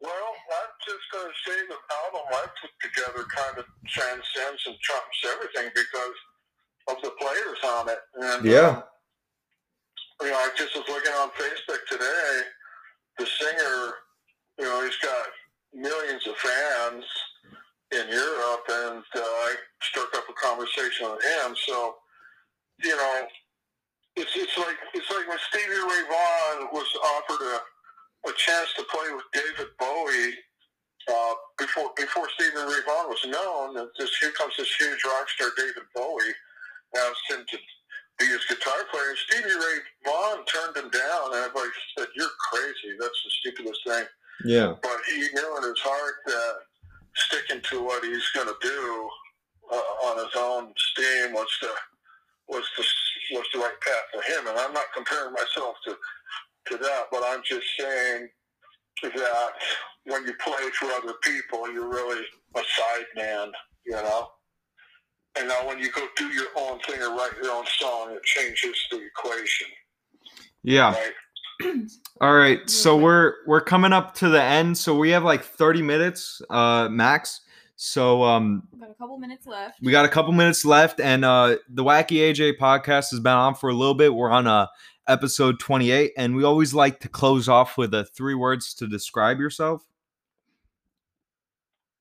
Well, 0.00 0.12
I'm 0.12 0.72
just 0.86 1.04
going 1.12 1.28
to 1.28 1.50
say 1.50 1.58
the 1.68 1.76
album 2.04 2.26
I 2.32 2.46
put 2.60 2.70
together 2.80 3.26
kind 3.34 3.58
of 3.58 3.64
transcends 3.86 4.62
and 4.66 4.76
trumps 4.80 5.18
everything 5.34 5.70
because 5.74 6.16
of 6.88 7.02
the 7.02 7.10
players 7.20 7.58
on 7.64 7.88
it. 7.88 7.98
And, 8.14 8.44
Yeah. 8.44 8.60
uh, 8.60 8.82
you 10.22 10.30
know, 10.30 10.36
I 10.36 10.50
just 10.56 10.74
was 10.76 10.84
looking 10.88 11.12
on 11.12 11.30
Facebook 11.30 11.84
today. 11.88 12.42
The 13.18 13.26
singer, 13.26 13.94
you 14.58 14.64
know, 14.64 14.82
he's 14.84 14.96
got 14.98 15.26
millions 15.74 16.26
of 16.26 16.36
fans 16.36 17.04
in 17.92 18.08
Europe, 18.08 18.64
and 18.68 19.02
uh, 19.16 19.20
I 19.20 19.54
struck 19.82 20.14
up 20.14 20.24
a 20.28 20.32
conversation 20.34 21.10
with 21.10 21.22
him. 21.24 21.56
So, 21.66 21.96
you 22.84 22.96
know, 22.96 23.26
it's 24.16 24.32
it's 24.36 24.56
like 24.58 24.76
it's 24.94 25.10
like 25.10 25.28
when 25.28 25.38
Stevie 25.50 25.74
Ray 25.74 26.02
Vaughan 26.08 26.68
was 26.72 26.88
offered 27.18 27.44
a 27.44 27.60
a 28.28 28.32
chance 28.36 28.68
to 28.76 28.84
play 28.84 29.14
with 29.14 29.24
David 29.32 29.72
Bowie 29.78 30.34
uh, 31.08 31.34
before 31.58 31.90
before 31.96 32.28
Stevie 32.34 32.56
Ray 32.56 32.82
Vaughan 32.86 33.08
was 33.08 33.24
known. 33.26 33.74
that 33.74 33.88
This 33.98 34.16
here 34.18 34.32
comes 34.32 34.54
this 34.56 34.74
huge 34.76 35.02
rock 35.04 35.28
star 35.28 35.50
David 35.56 35.88
Bowie 35.94 36.34
asked 36.96 37.26
him 37.30 37.44
to 37.48 37.58
be 38.18 38.26
his 38.26 38.44
guitar 38.46 38.84
player. 38.92 39.16
Stevie 39.26 39.54
Ray 39.54 39.78
Vaughan 40.04 40.44
turned 40.44 40.76
him 40.76 40.90
down, 40.90 41.32
and 41.32 41.44
everybody 41.44 41.70
said, 41.96 42.08
"You're 42.14 42.36
crazy. 42.50 42.96
That's 42.98 43.20
the 43.24 43.30
stupidest 43.40 43.80
thing." 43.86 44.06
Yeah. 44.44 44.74
But 44.82 44.98
he 45.08 45.28
knew 45.32 45.56
in 45.56 45.62
his 45.64 45.80
heart 45.80 46.14
that 46.26 46.54
sticking 47.14 47.62
to 47.70 47.82
what 47.84 48.04
he's 48.04 48.28
going 48.34 48.48
to 48.48 48.56
do 48.62 49.10
uh, 49.72 49.76
on 50.08 50.18
his 50.18 50.34
own 50.36 50.72
steam 50.76 51.32
was 51.32 51.48
the 51.62 51.70
was 52.48 52.64
the 52.76 52.84
was 53.36 53.46
the 53.54 53.60
right 53.60 53.80
path 53.80 54.06
for 54.12 54.22
him. 54.32 54.46
And 54.48 54.58
I'm 54.58 54.72
not 54.72 54.86
comparing 54.94 55.32
myself 55.32 55.76
to 55.86 55.96
to 56.68 56.76
that, 56.78 57.04
but 57.10 57.22
I'm 57.26 57.42
just 57.44 57.66
saying 57.78 58.28
that 59.02 59.50
when 60.04 60.24
you 60.26 60.34
play 60.34 60.70
for 60.78 60.86
other 60.86 61.14
people, 61.22 61.72
you're 61.72 61.88
really 61.88 62.24
a 62.56 62.60
side 62.60 63.06
man, 63.16 63.52
you 63.86 63.92
know. 63.92 64.28
And 65.38 65.48
now 65.48 65.66
when 65.66 65.78
you 65.78 65.90
go 65.92 66.06
do 66.16 66.26
your 66.28 66.48
own 66.56 66.80
thing 66.80 67.00
or 67.00 67.10
write 67.16 67.32
your 67.42 67.52
own 67.52 67.64
song, 67.78 68.12
it 68.12 68.22
changes 68.24 68.76
the 68.90 69.00
equation, 69.06 69.68
Yeah. 70.64 70.92
right? 70.92 71.12
All 72.20 72.34
right. 72.34 72.68
So 72.68 72.96
we're 72.96 73.34
we're 73.46 73.60
coming 73.60 73.92
up 73.92 74.14
to 74.16 74.28
the 74.28 74.42
end. 74.42 74.76
So 74.76 74.96
we 74.96 75.10
have 75.10 75.24
like 75.24 75.42
30 75.42 75.82
minutes 75.82 76.42
uh 76.50 76.88
max. 76.90 77.40
So 77.76 78.22
um 78.22 78.62
We've 78.72 78.80
got 78.80 78.90
a 78.90 78.94
couple 78.94 79.18
minutes 79.18 79.46
left. 79.46 79.78
we 79.82 79.90
got 79.92 80.04
a 80.04 80.08
couple 80.08 80.32
minutes 80.32 80.64
left 80.64 81.00
and 81.00 81.24
uh 81.24 81.56
the 81.68 81.82
Wacky 81.84 82.18
AJ 82.18 82.58
podcast 82.58 83.10
has 83.10 83.20
been 83.20 83.32
on 83.32 83.54
for 83.54 83.70
a 83.70 83.74
little 83.74 83.94
bit. 83.94 84.14
We're 84.14 84.30
on 84.30 84.46
uh 84.46 84.66
episode 85.08 85.58
28 85.58 86.12
and 86.16 86.36
we 86.36 86.44
always 86.44 86.72
like 86.74 87.00
to 87.00 87.08
close 87.08 87.48
off 87.48 87.76
with 87.78 87.94
a 87.94 88.04
three 88.04 88.34
words 88.34 88.74
to 88.74 88.86
describe 88.86 89.38
yourself. 89.40 89.86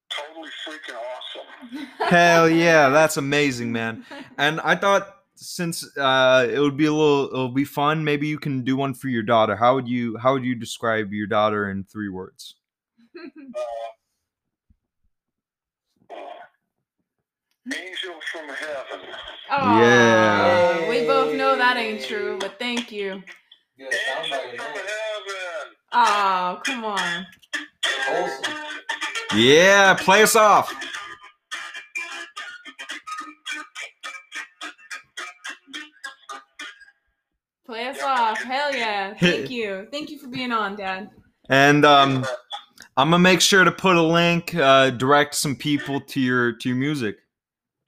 Totally 0.10 0.50
freaking 0.68 0.96
awesome. 0.96 1.88
Hell 2.08 2.50
yeah, 2.50 2.90
that's 2.90 3.18
amazing, 3.18 3.72
man. 3.72 4.06
And 4.38 4.62
I 4.62 4.76
thought 4.76 5.16
since 5.40 5.86
uh 5.98 6.48
it 6.50 6.60
would 6.60 6.78
be 6.78 6.86
a 6.86 6.92
little 6.94 7.26
it'll 7.28 7.50
be 7.50 7.66
fun, 7.66 8.04
maybe 8.04 8.28
you 8.28 8.38
can 8.40 8.64
do 8.64 8.76
one 8.76 8.94
for 8.94 9.08
your 9.08 9.24
daughter. 9.24 9.56
How 9.56 9.76
would 9.76 9.88
you 9.88 10.18
how 10.18 10.34
would 10.34 10.44
you 10.44 10.56
describe 10.56 11.14
your 11.14 11.28
daughter 11.28 11.70
in 11.70 11.84
three 11.84 12.10
words? 12.10 12.56
Uh, 17.70 17.76
angel 17.76 18.16
from 18.32 18.48
heaven. 18.48 19.06
Aw, 19.52 19.80
Yeah. 19.80 20.90
We 20.90 21.06
both 21.06 21.36
know 21.36 21.56
that 21.56 21.78
ain't 21.78 22.04
true, 22.04 22.38
but 22.40 22.58
thank 22.58 22.92
you. 22.92 23.22
You 23.78 23.86
Angel 23.86 24.58
from 24.58 24.74
heaven. 24.74 25.76
Oh, 25.92 26.62
come 26.66 26.86
on. 26.86 27.28
Wholesome. 27.86 28.54
Yeah, 29.36 29.94
play 29.94 30.24
us 30.24 30.36
off. 30.36 30.74
Play 37.70 37.86
us 37.86 38.02
off. 38.02 38.42
Hell 38.42 38.74
yeah. 38.74 39.14
Thank 39.14 39.52
you. 39.54 39.86
Thank 39.92 40.10
you 40.10 40.18
for 40.18 40.28
being 40.28 40.52
on, 40.52 40.76
Dad. 40.76 41.12
And 41.50 41.86
um, 41.86 42.26
I'm 42.98 43.12
gonna 43.12 43.20
make 43.20 43.42
sure 43.42 43.64
to 43.64 43.72
put 43.72 43.96
a 43.96 44.02
link, 44.02 44.56
uh, 44.56 44.90
direct 44.90 45.36
some 45.36 45.56
people 45.56 46.02
to 46.02 46.20
your 46.20 46.54
to 46.54 46.70
your 46.70 46.78
music. 46.80 47.18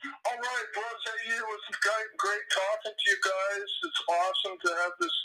All 0.06 0.38
right, 0.38 0.68
Buzz. 0.76 0.86
Hey, 0.86 1.34
it 1.34 1.42
was 1.42 1.62
great, 1.82 2.10
great 2.20 2.46
talking 2.54 2.94
to 2.94 3.10
you 3.10 3.18
guys. 3.26 3.70
It's 3.82 4.02
awesome 4.06 4.58
to 4.66 4.70
have 4.84 4.92
this 5.00 5.18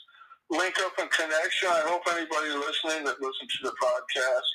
link 0.48 0.80
up 0.80 0.96
and 1.00 1.10
connection. 1.10 1.68
I 1.68 1.84
hope 1.84 2.08
anybody 2.08 2.48
listening 2.56 3.04
that 3.04 3.20
listens 3.20 3.52
to 3.60 3.68
the 3.68 3.76
podcast 3.76 4.48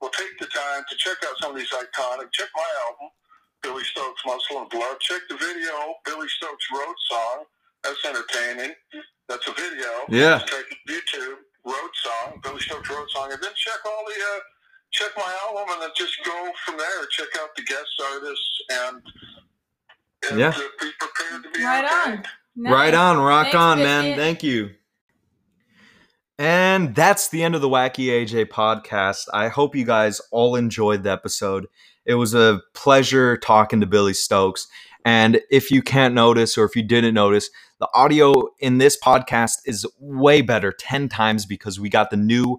will 0.00 0.10
take 0.10 0.38
the 0.38 0.46
time 0.46 0.84
to 0.88 0.96
check 0.98 1.16
out 1.26 1.34
some 1.42 1.50
of 1.50 1.58
these 1.58 1.70
iconic. 1.70 2.30
Check 2.30 2.50
my 2.54 2.70
album, 2.86 3.10
Billy 3.64 3.82
Stokes 3.82 4.22
Muscle 4.24 4.60
and 4.62 4.70
Blood. 4.70 5.00
Check 5.00 5.22
the 5.28 5.36
video, 5.36 5.98
Billy 6.04 6.28
Stokes 6.28 6.66
Road 6.72 6.94
Song. 7.10 7.44
That's 7.82 8.04
entertaining. 8.06 8.74
That's 9.28 9.46
a 9.48 9.52
video. 9.52 9.88
Yeah. 10.08 10.38
Just 10.38 10.48
Check 10.52 10.64
YouTube 10.88 11.34
Road 11.64 11.90
Song, 12.02 12.40
Billy 12.42 12.60
Stokes 12.60 12.88
Road 12.90 13.06
Song, 13.10 13.32
and 13.32 13.42
then 13.42 13.50
check 13.56 13.78
all 13.84 14.04
the. 14.06 14.14
Uh, 14.36 14.40
check 14.90 15.10
my 15.16 15.36
album 15.46 15.72
and 15.74 15.82
then 15.82 15.90
just 15.96 16.14
go 16.24 16.50
from 16.64 16.76
there. 16.78 17.06
Check 17.10 17.28
out 17.40 17.50
the 17.56 17.62
guest 17.62 18.02
artists 18.14 18.60
and. 18.70 19.02
and 20.30 20.40
Yeah. 20.40 20.52
be 20.80 20.90
prepared 20.98 21.42
to 21.44 21.50
be 21.50 21.64
Right 21.64 21.84
okay. 21.84 22.12
on. 22.12 22.24
Nice. 22.56 22.72
Right 22.72 22.94
on, 22.94 23.18
rock 23.18 23.44
Thanks, 23.44 23.56
on, 23.56 23.78
man. 23.78 24.02
Biscuit. 24.04 24.18
Thank 24.18 24.42
you. 24.42 24.70
And 26.40 26.94
that's 26.94 27.28
the 27.28 27.42
end 27.42 27.54
of 27.54 27.60
the 27.60 27.68
Wacky 27.68 28.06
AJ 28.06 28.46
podcast. 28.46 29.26
I 29.32 29.48
hope 29.48 29.74
you 29.74 29.84
guys 29.84 30.20
all 30.30 30.54
enjoyed 30.54 31.02
the 31.02 31.10
episode. 31.10 31.66
It 32.06 32.14
was 32.14 32.32
a 32.34 32.60
pleasure 32.74 33.36
talking 33.36 33.80
to 33.80 33.86
Billy 33.86 34.14
Stokes. 34.14 34.68
And 35.04 35.40
if 35.50 35.70
you 35.70 35.82
can't 35.82 36.14
notice, 36.14 36.56
or 36.56 36.64
if 36.64 36.76
you 36.76 36.82
didn't 36.82 37.14
notice, 37.14 37.50
the 37.78 37.88
audio 37.94 38.48
in 38.58 38.78
this 38.78 38.98
podcast 38.98 39.58
is 39.64 39.86
way 40.00 40.40
better 40.40 40.72
10 40.72 41.08
times 41.08 41.46
because 41.46 41.78
we 41.78 41.88
got 41.88 42.10
the 42.10 42.16
new 42.16 42.58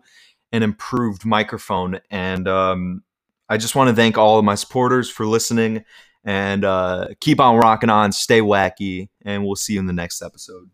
and 0.52 0.64
improved 0.64 1.26
microphone. 1.26 2.00
And 2.10 2.48
um, 2.48 3.04
I 3.50 3.58
just 3.58 3.76
want 3.76 3.90
to 3.90 3.96
thank 3.96 4.18
all 4.18 4.40
of 4.40 4.46
my 4.46 4.56
supporters 4.56 5.10
for 5.10 5.26
listening 5.26 5.84
and 6.24 6.66
uh, 6.66 7.08
keep 7.20 7.40
on 7.40 7.58
rocking 7.58 7.90
on, 7.90 8.12
stay 8.12 8.42
wacky, 8.42 9.10
and 9.24 9.46
we'll 9.46 9.56
see 9.56 9.74
you 9.74 9.80
in 9.80 9.88
the 9.88 9.94
next 9.94 10.22
episode. 10.22 10.70